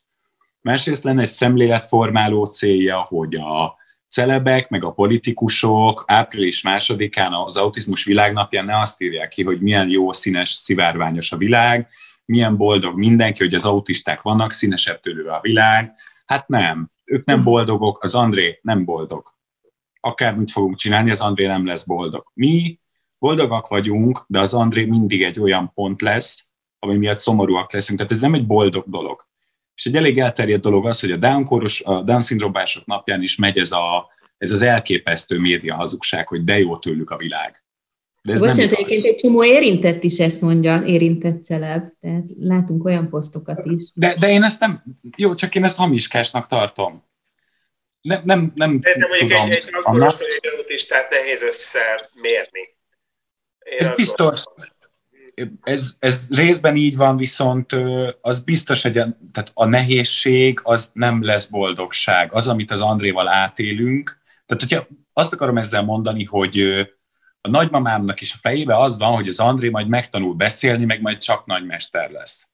[0.60, 3.76] Másrészt lenne egy szemléletformáló célja, hogy a
[4.08, 9.88] celebek, meg a politikusok április másodikán az autizmus világnapján ne azt írják ki, hogy milyen
[9.88, 11.88] jó, színes, szivárványos a világ,
[12.32, 15.94] milyen boldog mindenki, hogy az autisták vannak, színesebb tőlő a világ.
[16.26, 19.28] Hát nem, ők nem boldogok, az André nem boldog.
[20.00, 22.30] Akármit fogunk csinálni, az André nem lesz boldog.
[22.34, 22.78] Mi
[23.18, 27.98] boldogak vagyunk, de az André mindig egy olyan pont lesz, ami miatt szomorúak leszünk.
[27.98, 29.26] Tehát ez nem egy boldog dolog.
[29.74, 33.72] És egy elég elterjedt dolog az, hogy a Down-koros, a Down-szindrómások napján is megy ez,
[33.72, 37.61] a, ez az elképesztő média hazugság, hogy de jó tőlük a világ.
[38.22, 43.08] De ez Bocsánat, egyébként egy csomó érintett is ezt mondja, érintett celeb, tehát látunk olyan
[43.08, 43.90] posztokat is.
[43.94, 44.82] De, de én ezt nem,
[45.16, 47.04] jó, csak én ezt hamiskásnak tartom.
[48.00, 49.50] Nem, nem, nem de tudom.
[49.50, 50.14] Egy, egy alkoholos
[50.56, 52.60] autistát nehéz összemérni.
[53.58, 54.44] Én ez biztos.
[55.62, 57.76] Ez, ez részben így van, viszont
[58.20, 62.32] az biztos, hogy a, tehát a nehézség az nem lesz boldogság.
[62.32, 66.86] Az, amit az Andréval átélünk, tehát hogyha azt akarom ezzel mondani, hogy
[67.44, 71.16] a nagymamámnak is a fejébe az van, hogy az André majd megtanul beszélni, meg majd
[71.16, 72.50] csak nagymester lesz.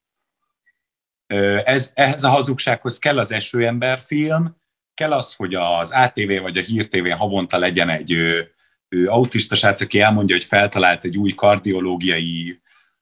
[1.64, 4.56] Ez, ehhez a hazugsághoz kell az Esőember film,
[4.94, 8.50] kell az, hogy az ATV vagy a Hír TV havonta legyen egy ő,
[8.88, 12.60] ő, autista srác, aki elmondja, hogy feltalált egy új kardiológiai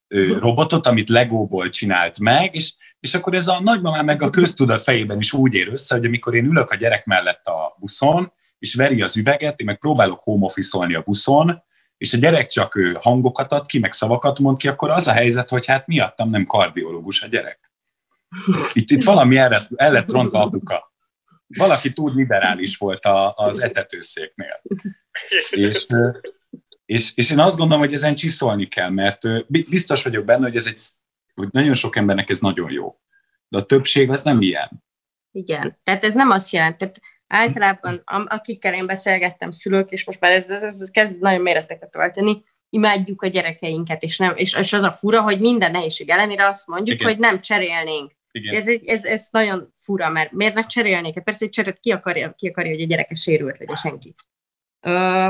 [0.09, 4.83] ő, robotot, amit Legóból csinált meg, és, és akkor ez a nagymamám meg a köztudat
[4.83, 8.75] fejében is úgy ér össze, hogy amikor én ülök a gyerek mellett a buszon, és
[8.75, 10.46] veri az üveget, én meg próbálok home
[10.96, 11.64] a buszon,
[11.97, 15.51] és a gyerek csak hangokat ad ki, meg szavakat mond ki, akkor az a helyzet,
[15.51, 17.73] hogy hát miattam nem kardiológus a gyerek.
[18.73, 20.95] Itt, itt valami el, el lett rontva apuka.
[21.47, 24.63] Valaki túl liberális volt a, az etetőszéknél.
[25.29, 25.87] És,
[26.85, 30.67] és, és én azt gondolom, hogy ezen csiszolni kell, mert biztos vagyok benne, hogy ez
[30.67, 30.81] egy,
[31.35, 33.01] hogy nagyon sok embernek ez nagyon jó.
[33.49, 34.85] De a többség az nem ilyen.
[35.31, 40.33] Igen, tehát ez nem azt jelenti, tehát általában akikkel én beszélgettem, szülők, és most már
[40.33, 44.83] ez, ez, ez kezd nagyon méreteket tölteni, imádjuk a gyerekeinket, és, nem, és, és az
[44.83, 47.12] a fura, hogy minden nehézség ellenére azt mondjuk, Igen.
[47.12, 48.12] hogy nem cserélnénk.
[48.31, 48.55] Igen.
[48.55, 51.23] Ez, ez, ez nagyon fura, mert miért ne cserélnék?
[51.23, 54.15] Persze egy cseret ki akarja, ki akarja, hogy a gyereke sérült legyen senki.
[54.81, 55.29] Ö,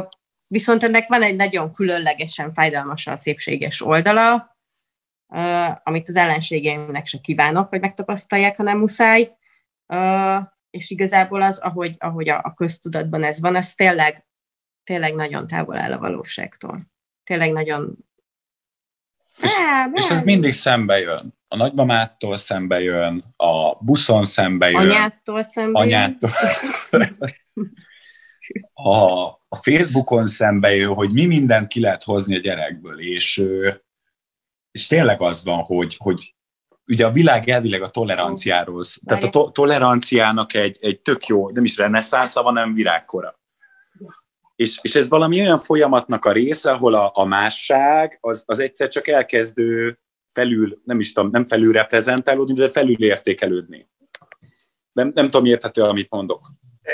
[0.48, 4.56] viszont ennek van egy nagyon különlegesen fájdalmasan szépséges oldala,
[5.34, 9.36] ö, amit az ellenségeimnek se kívánok, hogy megtapasztalják, ha nem muszáj.
[9.86, 10.36] Ö,
[10.76, 14.26] és igazából az, ahogy, ahogy a, a köztudatban ez van, ez tényleg,
[14.84, 16.86] tényleg nagyon távol áll a valóságtól.
[17.24, 17.96] Tényleg nagyon...
[19.42, 21.34] És, Á, és ez mindig szembe jön.
[21.48, 24.80] A nagymamától szembe jön, a buszon szembe jön.
[24.80, 26.30] Anyától szembe anyától.
[26.90, 27.18] jön.
[28.72, 33.42] a, a Facebookon szembe jön, hogy mi mindent ki lehet hozni a gyerekből, és,
[34.70, 36.34] és tényleg az van, hogy, hogy
[36.86, 38.82] ugye a világ elvileg a toleranciáról.
[39.04, 43.40] Tehát a to- toleranciának egy, egy tök jó, nem is reneszánsza van, hanem virágkora.
[44.56, 48.88] És, és ez valami olyan folyamatnak a része, ahol a, a másság az, az egyszer
[48.88, 53.88] csak elkezdő felül, nem is tudom, nem felül reprezentálódni, de felül értékelődni.
[54.92, 56.40] Nem, nem tudom, érthető, amit mondok.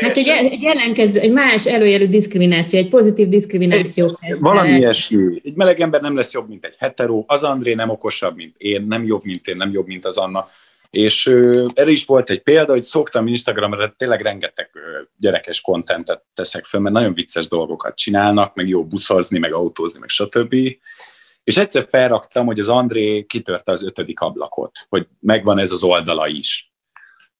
[0.00, 4.18] Hát egy, egy ellenkező, egy más előjelű diszkrimináció, egy pozitív diszkrimináció.
[4.20, 5.40] Egy, valami ilyesmi.
[5.44, 8.87] Egy meleg ember nem lesz jobb, mint egy hetero, az André nem okosabb, mint én,
[8.87, 10.48] nem jobb, mint én, nem jobb, mint az Anna.
[10.90, 14.83] És uh, erre is volt egy példa, hogy szoktam Instagramra, tényleg rengeteg uh,
[15.16, 20.09] gyerekes kontentet teszek fel, mert nagyon vicces dolgokat csinálnak, meg jó buszozni, meg autózni, meg
[20.09, 20.55] stb.
[21.44, 26.28] És egyszer felraktam, hogy az André kitörte az ötödik ablakot, hogy megvan ez az oldala
[26.28, 26.72] is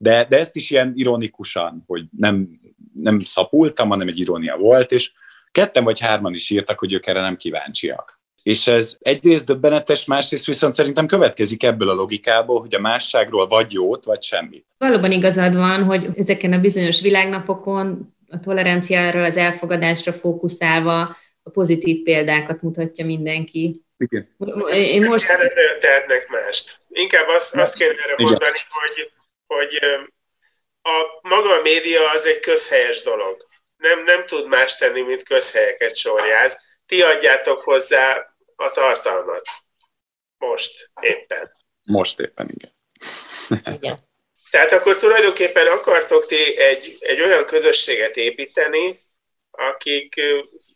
[0.03, 2.61] de, de ezt is ilyen ironikusan, hogy nem,
[2.95, 5.13] nem szapultam, hanem egy irónia volt, és
[5.53, 8.21] ketten vagy hárman is írtak, hogy ők erre nem kíváncsiak.
[8.43, 13.73] És ez egyrészt döbbenetes, másrészt viszont szerintem következik ebből a logikából, hogy a másságról vagy
[13.73, 14.67] jót, vagy semmit.
[14.79, 22.03] Valóban igazad van, hogy ezeken a bizonyos világnapokon a toleranciára, az elfogadásra fókuszálva a pozitív
[22.03, 23.85] példákat mutatja mindenki.
[23.97, 24.29] Igen.
[24.73, 25.31] Én most...
[25.31, 26.81] Erre tehetnek mást.
[26.89, 29.13] Inkább azt, azt kéne erre mondani, hogy
[29.57, 29.79] hogy
[30.83, 33.47] a maga a média az egy közhelyes dolog.
[33.77, 36.59] Nem, nem tud más tenni, mint közhelyeket sorjáz.
[36.87, 39.43] Ti adjátok hozzá a tartalmat.
[40.37, 41.51] Most éppen.
[41.83, 42.73] Most éppen, igen.
[43.75, 43.99] igen.
[44.51, 48.99] Tehát akkor tulajdonképpen akartok ti egy, egy olyan közösséget építeni,
[49.51, 50.21] akik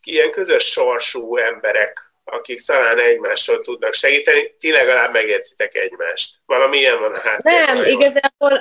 [0.03, 6.35] ilyen közös sorsú emberek, akik talán egymással tudnak segíteni, ti legalább megértitek egymást.
[6.47, 7.77] Valami ilyen van a háttérben.
[7.77, 8.61] Nem, igazából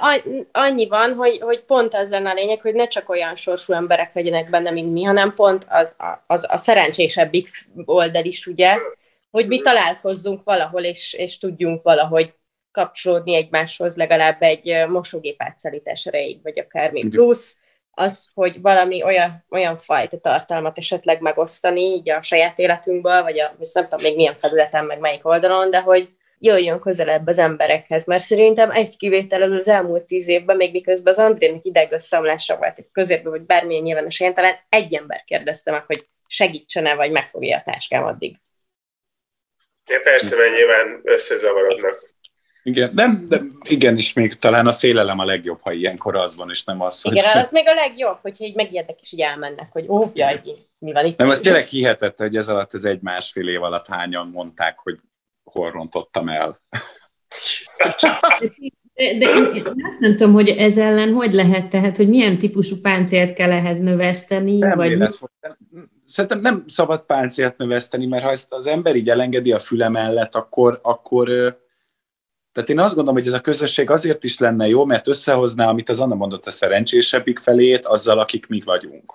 [0.51, 4.13] annyi van, hogy, hogy pont az lenne a lényeg, hogy ne csak olyan sorsú emberek
[4.13, 5.95] legyenek benne, mint mi, hanem pont az,
[6.28, 7.49] az a szerencsésebbik
[7.86, 8.78] oldal is, ugye,
[9.32, 12.34] hogy mi találkozzunk valahol, és, és tudjunk valahogy
[12.71, 17.08] kapcsolódni egymáshoz legalább egy mosógép átszelítés erejéig, vagy akármi.
[17.08, 17.58] Plusz
[17.96, 23.56] az, hogy valami olyan, olyan fajta tartalmat esetleg megosztani így a saját életünkből, vagy a,
[23.74, 28.24] nem tudom még milyen felületen, meg melyik oldalon, de hogy jöjjön közelebb az emberekhez, mert
[28.24, 33.30] szerintem egy kivételről az elmúlt tíz évben, még miközben az Andrének idegösszeomlása volt egy közérbe,
[33.30, 38.04] vagy bármilyen nyilvános helyen, talán egy ember kérdezte meg, hogy segítsene, vagy megfogja a táskám
[38.04, 38.36] addig.
[39.90, 41.96] Ja, persze, mert nyilván összezavarodnak.
[42.67, 46.63] Igen, nem, de igenis még talán a félelem a legjobb, ha ilyenkor az van, és
[46.63, 47.15] nem az, hogy...
[47.15, 50.41] Igen, az még a legjobb, hogyha így megijednek, és így elmennek, hogy ó, jaj,
[50.78, 51.17] mi van itt.
[51.17, 54.95] Nem, az tényleg hihetett, hogy ez alatt, ez egy-másfél év alatt hányan mondták, hogy
[55.43, 56.60] hol rontottam el.
[58.95, 59.25] De, de
[59.56, 63.51] én azt nem tudom, hogy ez ellen hogy lehet, tehát, hogy milyen típusú páncélt kell
[63.51, 64.58] ehhez növeszteni?
[64.58, 65.19] Nem vagy élet,
[66.06, 70.36] Szerintem nem szabad páncélt növeszteni, mert ha ezt az ember így elengedi a füle mellett,
[70.36, 71.30] akkor, akkor
[72.56, 75.89] tehát én azt gondolom, hogy ez a közösség azért is lenne jó, mert összehozná, amit
[75.89, 79.13] az Anna mondott, a szerencsésebbik felét azzal, akik mi vagyunk.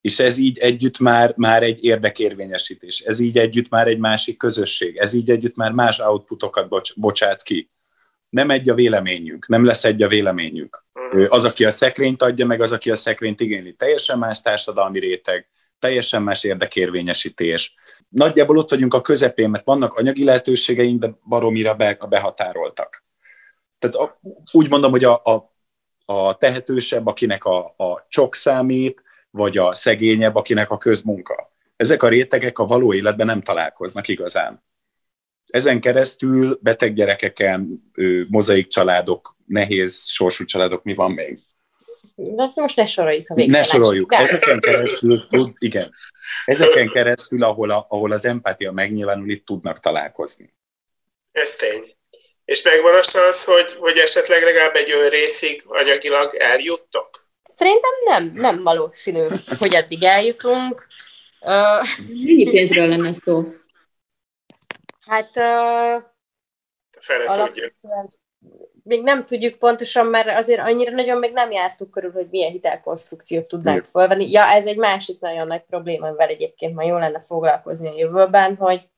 [0.00, 4.96] És ez így együtt már, már egy érdekérvényesítés, ez így együtt már egy másik közösség,
[4.96, 7.70] ez így együtt már más outputokat bocs, bocsát ki.
[8.28, 10.84] Nem egy a véleményünk, nem lesz egy a véleményünk.
[11.28, 13.74] Az, aki a szekrényt adja, meg az, aki a szekrényt igényli.
[13.74, 15.48] Teljesen más társadalmi réteg,
[15.78, 17.74] teljesen más érdekérvényesítés
[18.08, 23.04] nagyjából ott vagyunk a közepén, mert vannak anyagi lehetőségeink, de baromira be, behatároltak.
[23.78, 24.20] Tehát a,
[24.52, 25.54] úgy mondom, hogy a, a,
[26.04, 31.52] a tehetősebb, akinek a, a csok számít, vagy a szegényebb, akinek a közmunka.
[31.76, 34.64] Ezek a rétegek a való életben nem találkoznak igazán.
[35.46, 37.90] Ezen keresztül beteg gyerekeken,
[38.28, 41.40] mozaik családok, nehéz sorsú családok, mi van még?
[42.16, 43.60] Na, most ne soroljuk a végtelen.
[43.60, 44.10] Ne soroljuk.
[44.10, 44.16] De.
[44.16, 45.94] Ezeken keresztül, tud, igen,
[46.44, 50.54] ezeken keresztül, ahol, a, ahol az empátia megnyilvánul, itt tudnak találkozni.
[51.32, 51.96] Ez tény.
[52.44, 57.10] És megvan az, hogy, hogy esetleg legalább egy olyan részig anyagilag eljuttok?
[57.44, 59.20] Szerintem nem, nem valószínű,
[59.58, 60.86] hogy eddig eljutunk.
[61.40, 63.44] Uh, Mennyi pénzről lenne szó?
[65.00, 65.36] Hát...
[65.36, 66.02] Uh,
[67.00, 67.72] Fele tudja
[68.86, 73.46] még nem tudjuk pontosan, mert azért annyira nagyon még nem jártuk körül, hogy milyen hitelkonstrukciót
[73.46, 74.30] tudnánk fölvenni.
[74.30, 78.56] Ja, ez egy másik nagyon nagy probléma, amivel egyébként ma jó lenne foglalkozni a jövőben,
[78.56, 78.88] hogy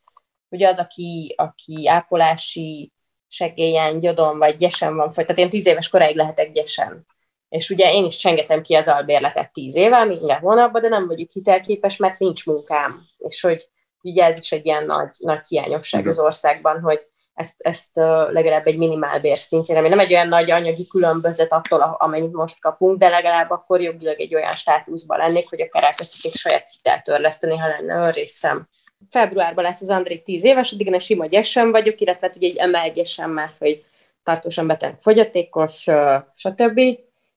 [0.49, 2.93] ugye az, aki, aki ápolási
[3.29, 7.07] segélyen, gyodon vagy gyesen van folyt, tehát én tíz éves koráig lehetek gyesen.
[7.49, 11.31] És ugye én is csengetem ki az albérletet tíz éve, minden hónapban, de nem vagyok
[11.31, 13.03] hitelképes, mert nincs munkám.
[13.19, 13.69] És hogy
[14.03, 17.07] ugye ez is egy ilyen nagy, nagy hiányosság az országban, hogy
[17.39, 17.91] ezt, ezt
[18.31, 22.99] legalább egy minimálbér szintjén, ami nem egy olyan nagy anyagi különbözet attól, amennyit most kapunk,
[22.99, 27.67] de legalább akkor jogilag egy olyan státuszban lennék, hogy akár elkezdték saját hitelt törleszteni, ha
[27.67, 28.69] lenne ön részem.
[29.11, 32.57] Februárban lesz az André 10 éves, addig én sima gyesen vagyok, illetve hát ugye egy
[32.57, 33.85] emelgyesen már, hogy
[34.23, 35.87] tartósan beteg fogyatékos,
[36.35, 36.81] stb.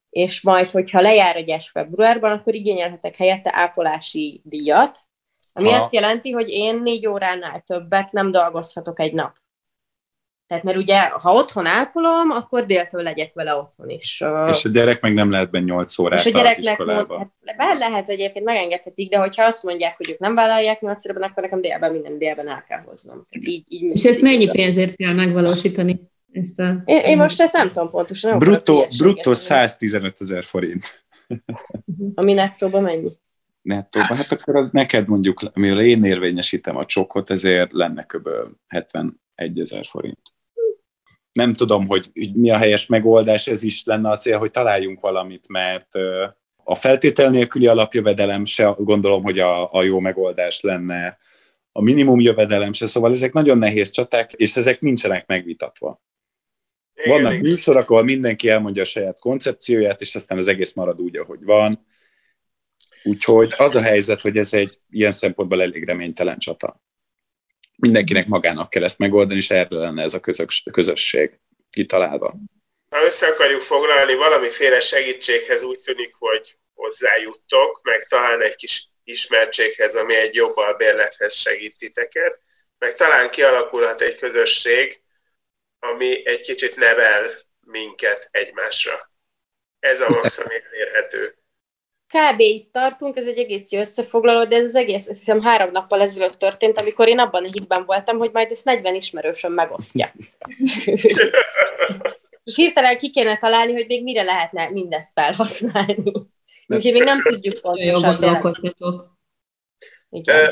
[0.09, 4.97] És majd, hogyha lejár a gyes februárban, akkor igényelhetek helyette ápolási díjat,
[5.53, 5.75] ami ha.
[5.75, 9.40] azt jelenti, hogy én négy óránál többet nem dolgozhatok egy nap.
[10.51, 14.23] Tehát mert ugye, ha otthon ápolom, akkor déltől legyek vele otthon is.
[14.47, 17.31] És a gyerek meg nem lehet benne 8 órát és a gyereknek az iskolába.
[17.45, 21.43] Hát, lehet egyébként megengedhetik, de hogyha azt mondják, hogy ők nem vállalják 8 órában, akkor
[21.43, 23.25] nekem délben minden délben el kell hoznom.
[23.29, 26.01] Tehát így, így és ezt mennyi pénzért kell megvalósítani?
[26.31, 26.81] Ezt a...
[26.85, 28.39] én, én, most ezt nem tudom pontosan.
[28.39, 31.05] Bruttó, bruttó 115 ezer forint.
[32.15, 33.11] Ami nettóban mennyi?
[33.61, 38.29] Nettóban, hát akkor az neked mondjuk, mivel én érvényesítem a csokot, ezért lenne kb.
[38.67, 40.19] 71 ezer forint
[41.31, 45.47] nem tudom, hogy mi a helyes megoldás, ez is lenne a cél, hogy találjunk valamit,
[45.47, 45.87] mert
[46.63, 51.17] a feltétel nélküli alapjövedelem se gondolom, hogy a, a jó megoldás lenne,
[51.71, 56.01] a minimum jövedelem se, szóval ezek nagyon nehéz csaták, és ezek nincsenek megvitatva.
[56.93, 61.17] Igen, Vannak műsorok, ahol mindenki elmondja a saját koncepcióját, és aztán az egész marad úgy,
[61.17, 61.85] ahogy van.
[63.03, 66.81] Úgyhogy az a helyzet, hogy ez egy ilyen szempontból elég reménytelen csata
[67.77, 72.35] mindenkinek magának kell ezt megoldani, és erre lenne ez a közös, közösség kitalálva.
[72.95, 79.95] Ha össze akarjuk foglalni, valamiféle segítséghez úgy tűnik, hogy hozzájuttok, meg talán egy kis ismertséghez,
[79.95, 82.39] ami egy jobb albérlethez segít titeket,
[82.77, 85.01] meg talán kialakulhat egy közösség,
[85.79, 87.27] ami egy kicsit nevel
[87.59, 89.11] minket egymásra.
[89.79, 91.40] Ez a max, ami elérhető.
[92.11, 92.39] Kb.
[92.39, 96.01] itt tartunk, ez egy egész jó összefoglaló, de ez az egész, azt hiszem három nappal
[96.01, 100.07] ezelőtt történt, amikor én abban a hitben voltam, hogy majd ezt 40 ismerősöm megosztja.
[102.43, 106.11] És hirtelen ki kéne találni, hogy még mire lehetne mindezt felhasználni.
[106.67, 108.23] Úgyhogy még nem tudjuk pontosan.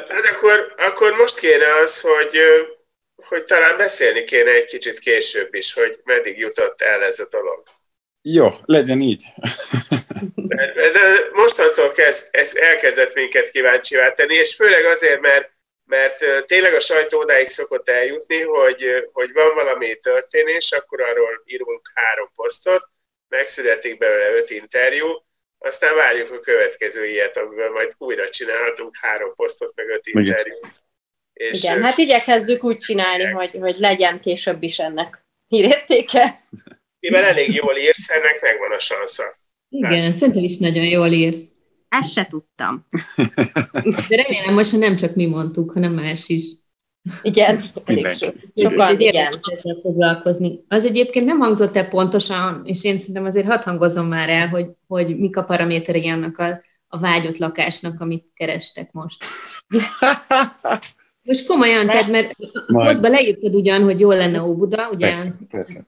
[0.08, 2.38] Hát akkor, akkor most kéne az, hogy,
[3.16, 7.64] hogy talán beszélni kéne egy kicsit később is, hogy meddig jutott el ez a dolog.
[8.22, 9.24] Jó, legyen így.
[10.36, 15.52] De, mostantól kezd, ez elkezdett minket kíváncsivá tenni, és főleg azért, mert,
[15.86, 21.92] mert tényleg a sajtó odáig szokott eljutni, hogy, hogy van valami történés, akkor arról írunk
[21.94, 22.90] három posztot,
[23.28, 25.08] megszületik belőle öt interjú,
[25.58, 30.72] aztán várjuk a következő ilyet, amivel majd újra csinálhatunk három posztot, meg öt interjút.
[31.34, 36.40] És Igen, hát igyekezzük úgy csinálni, hogy, hogy legyen később is ennek hírértéke.
[37.00, 39.36] Mivel elég jól írsz, ennek megvan a sansza.
[39.70, 40.16] Igen, Lász.
[40.16, 41.44] szerintem is nagyon jól írsz.
[41.90, 42.86] Ezt se tudtam.
[44.10, 46.44] De remélem most, hogy nem csak mi mondtuk, hanem más is.
[47.22, 47.72] Igen,
[48.56, 49.34] sokan igen.
[49.42, 50.60] ezzel foglalkozni.
[50.68, 54.68] Az egyébként nem hangzott el pontosan, és én szerintem azért hadd hangozom már el, hogy,
[54.88, 59.24] hogy mik a paraméterei annak a, a vágyott lakásnak, amit kerestek most.
[61.24, 62.36] Most komolyan, tehát mert
[62.68, 65.86] hozba leírtad ugyan, hogy jól lenne Óbuda, ugye persze, persze.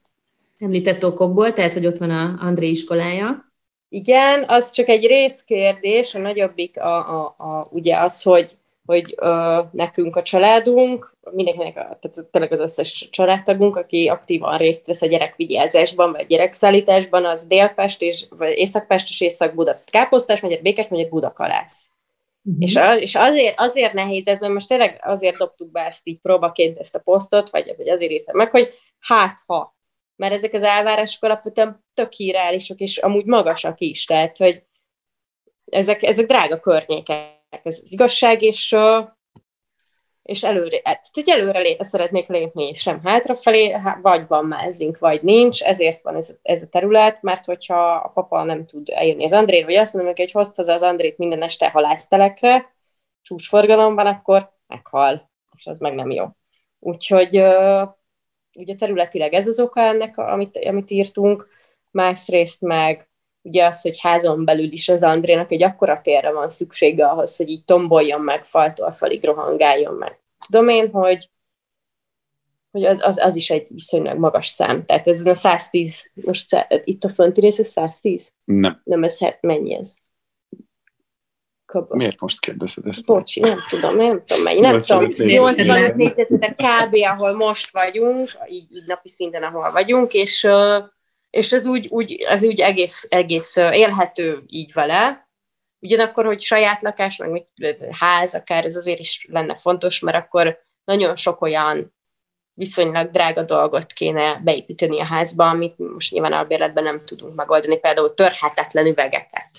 [0.59, 3.50] említett okokból, tehát hogy ott van a André iskolája.
[3.93, 9.59] Igen, az csak egy részkérdés, a nagyobbik a, a, a, ugye az, hogy hogy ö,
[9.71, 15.07] nekünk a családunk, mindenkinek, a, tehát tényleg az összes családtagunk, aki aktívan részt vesz a
[15.07, 21.89] gyerekvigyázásban, vagy gyerekszállításban, az Délpest, és, vagy Északpest és Észak-Buda, Káposztás megyet, Békes megyet, Budakalász.
[22.43, 22.63] Uh-huh.
[22.63, 26.19] És, a, és azért, azért nehéz ez, mert most tényleg azért dobtuk be ezt így
[26.19, 29.75] próbaként ezt a posztot, vagy, vagy azért írtam meg, hogy hát ha,
[30.21, 34.63] mert ezek az elvárások alapvetően tök hírálisok, és amúgy magasak is, tehát, hogy
[35.65, 38.75] ezek, ezek drága környékek ez az igazság, és,
[40.21, 45.63] és előre, tehát előre lépve szeretnék lépni, és sem hátrafelé, vagy van mázink, vagy nincs,
[45.63, 49.65] ezért van ez, ez a terület, mert hogyha a papa nem tud eljönni az Andrét,
[49.65, 52.73] vagy azt mondom hogy hozta az Andrét minden este halásztelekre,
[53.21, 56.25] csúcsforgalomban, akkor meghal, és az meg nem jó.
[56.79, 57.43] Úgyhogy
[58.61, 61.47] ugye területileg ez az oka ennek, amit, amit írtunk,
[61.91, 63.09] másrészt meg
[63.41, 67.49] ugye az, hogy házon belül is az Andrénak egy akkora térre van szüksége ahhoz, hogy
[67.49, 70.19] így tomboljon meg, faltól falig rohangáljon meg.
[70.45, 71.29] Tudom én, hogy,
[72.71, 74.85] hogy az, az, az is egy viszonylag magas szám.
[74.85, 78.31] Tehát ez a 110, most itt a fönti rész, ez 110?
[78.43, 78.81] Nem.
[78.83, 79.95] Nem, ez mennyi ez?
[81.71, 81.95] Kaba.
[81.95, 83.05] Miért most kérdezed ezt?
[83.05, 86.95] Bocsi, nem tudom, nem tudom mennyi, nem tudom, 85 négyzetméter kb.
[86.95, 90.47] ahol most vagyunk, így, így napi szinten, ahol vagyunk, és
[91.31, 95.29] és ez úgy, úgy, ez úgy egész, egész élhető így vele.
[95.79, 97.47] Ugyanakkor, hogy saját lakás, meg mit,
[97.91, 101.93] ház, akár ez azért is lenne fontos, mert akkor nagyon sok olyan
[102.61, 107.79] viszonylag drága dolgot kéne beépíteni a házba, amit most nyilván a bérletben nem tudunk megoldani,
[107.79, 109.49] például törhetetlen üvegeket,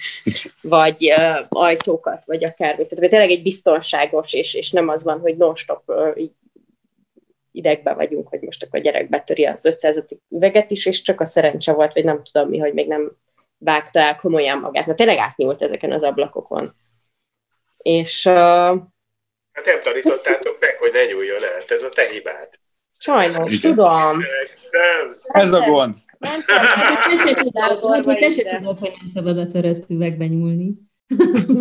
[0.62, 2.88] vagy uh, ajtókat, vagy akármit.
[2.88, 6.32] Tehát tényleg egy biztonságos, és, és nem az van, hogy non-stop uh, így
[7.52, 11.24] idegbe vagyunk, hogy most akkor a gyerek betöri az 500 üveget is, és csak a
[11.24, 13.16] szerencse volt, vagy nem tudom mi, hogy még nem
[13.58, 14.86] vágta el komolyan magát.
[14.86, 16.74] Na tényleg átnyúlt ezeken az ablakokon.
[17.76, 18.24] És...
[18.24, 18.34] Uh,
[19.52, 22.60] hát nem tanítottátok meg, hogy ne nyúljon el, ez a te hibád.
[23.02, 23.70] Sajnos, Igen.
[23.70, 24.16] tudom.
[25.28, 25.94] Ez a gond.
[26.20, 30.74] Hát, hogy te se tudod, hogy nem szabad a törött üvegbe nyúlni.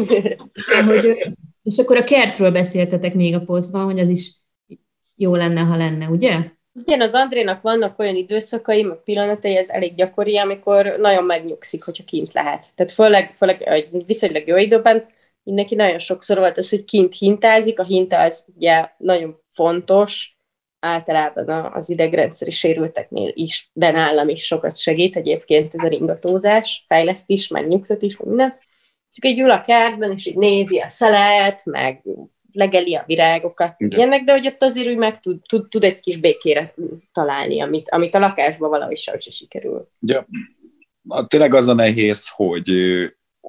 [0.87, 1.33] hogy,
[1.63, 4.33] és akkor a kertről beszéltetek még a posztban, hogy az is
[5.15, 6.37] jó lenne, ha lenne, ugye?
[6.85, 12.03] Igen, az Andrénak vannak olyan időszakai, meg pillanatai, ez elég gyakori, amikor nagyon megnyugszik, hogyha
[12.03, 12.65] kint lehet.
[12.75, 15.05] Tehát főleg, főleg egy viszonylag jó időben
[15.43, 20.40] mindenki nagyon sokszor volt az, hogy kint hintázik, a hinta az ugye nagyon fontos,
[20.81, 27.29] általában az idegrendszeri sérülteknél is, de nálam is sokat segít egyébként ez a ringatózás, fejleszt
[27.29, 28.57] is, meg nyugtat is, minden.
[29.09, 32.01] És egy ül a kertben, és így nézi a szelet, meg
[32.53, 33.99] legeli a virágokat, Igen.
[33.99, 36.73] ilyenek, de hogy ott azért úgy meg tud, tud, tud egy kis békére
[37.11, 39.87] találni, amit, amit a lakásban valahogy sem se sikerül.
[39.99, 40.27] Ja,
[41.27, 42.69] tényleg az a nehéz, hogy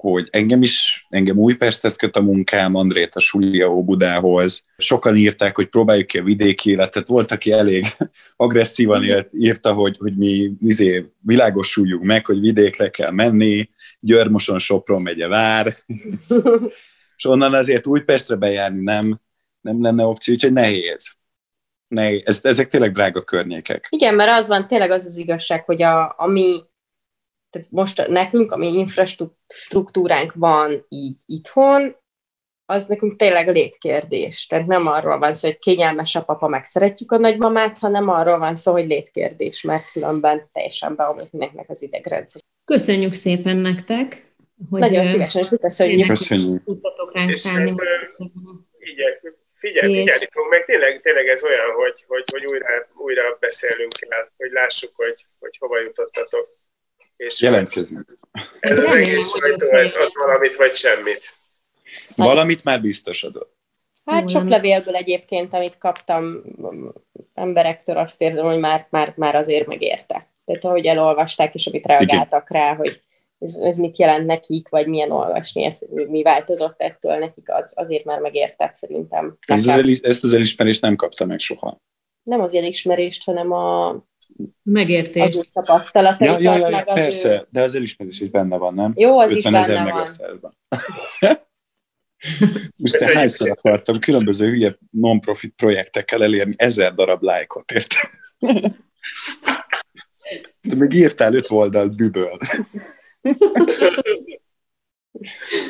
[0.09, 4.65] hogy engem is, engem Újpesthez köt a munkám, Andrét a Sulia Óbudához.
[4.77, 7.07] Sokan írták, hogy próbáljuk ki a vidéki életet.
[7.07, 7.85] Volt, aki elég
[8.35, 15.01] agresszívan élt, írta, hogy, hogy mi izé, világosuljunk meg, hogy vidékre kell menni, Györmoson, Sopron
[15.01, 15.75] megye vár.
[17.17, 19.21] és onnan azért Újpestre bejárni nem,
[19.61, 21.11] nem lenne opció, úgyhogy nehéz.
[21.87, 23.87] ne, ez, ezek tényleg drága környékek.
[23.89, 26.61] Igen, mert az van, tényleg az az igazság, hogy a, ami
[27.53, 31.95] tehát most nekünk, ami infrastruktúránk van így itthon,
[32.65, 34.47] az nekünk tényleg létkérdés.
[34.47, 38.39] Tehát nem arról van szó, hogy kényelmes a papa, meg szeretjük a nagymamát, hanem arról
[38.39, 42.41] van szó, hogy létkérdés, mert különben teljesen beomlik mindenkinek az idegrendszer.
[42.65, 44.31] Köszönjük szépen nektek!
[44.69, 46.07] Hogy Nagyon szívesen, és köszönjük.
[46.07, 46.63] Köszönjük.
[46.63, 47.75] Tudtatok ránk szállni.
[49.53, 54.27] Figyelj, figyelni fog, meg tényleg, tényleg ez olyan, hogy, hogy, hogy újra, újra beszélünk el,
[54.37, 56.47] hogy lássuk, hogy, hogy hova jutottatok.
[57.17, 58.17] És Jelentkezünk.
[58.59, 61.33] Ez az egész sajtó, ez ad valamit, vagy semmit.
[62.15, 63.55] Valamit már biztos adott.
[64.05, 66.43] Hát sok levélből egyébként, amit kaptam
[67.33, 70.27] emberektől, azt érzem, hogy már, már, már azért megérte.
[70.45, 72.61] Tehát ahogy elolvasták, és amit reagáltak Igen.
[72.61, 73.01] rá, hogy
[73.39, 78.03] ez, ez mit jelent nekik, vagy milyen olvasni, ez, mi változott ettől nekik, az, azért
[78.03, 79.37] már megértek szerintem.
[79.47, 81.81] Ez az elis, ezt az elismerést nem kapta meg soha.
[82.23, 83.95] Nem az elismerést, hanem a
[84.63, 85.37] megértést.
[85.37, 87.47] Az tapasztalataikat, ja, ja, ja, meg az persze, ő...
[87.49, 88.93] de az elismerés is benne van, nem?
[88.95, 90.05] Jó, az 50 is benne
[90.41, 90.57] van.
[92.75, 98.09] Most te hányszor akartam különböző hülye non-profit projektekkel elérni ezer darab lájkot, értem?
[100.61, 102.37] De még írtál öt oldalt bűből.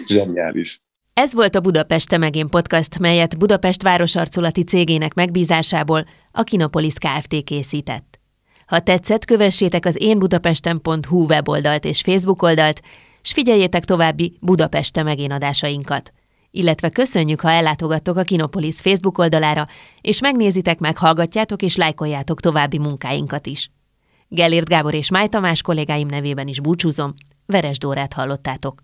[0.08, 0.82] Zseniális.
[1.14, 7.44] Ez volt a Budapest Megén podcast, melyet Budapest városarculati cégének megbízásából a Kinopolis Kft.
[7.44, 8.13] készített.
[8.74, 12.82] Ha tetszett, kövessétek az énbudapesten.hu weboldalt és Facebook oldalt,
[13.22, 16.14] s figyeljétek további Budapest Megén adásainkat.
[16.52, 19.68] Illetve köszönjük, ha ellátogattok a Kinopolis Facebook oldalára,
[20.02, 23.72] és megnézitek, meghallgatjátok és lájkoljátok további munkáinkat is.
[24.28, 27.14] Gellért Gábor és Máj Tamás kollégáim nevében is búcsúzom,
[27.46, 28.82] Veres Dórát hallottátok.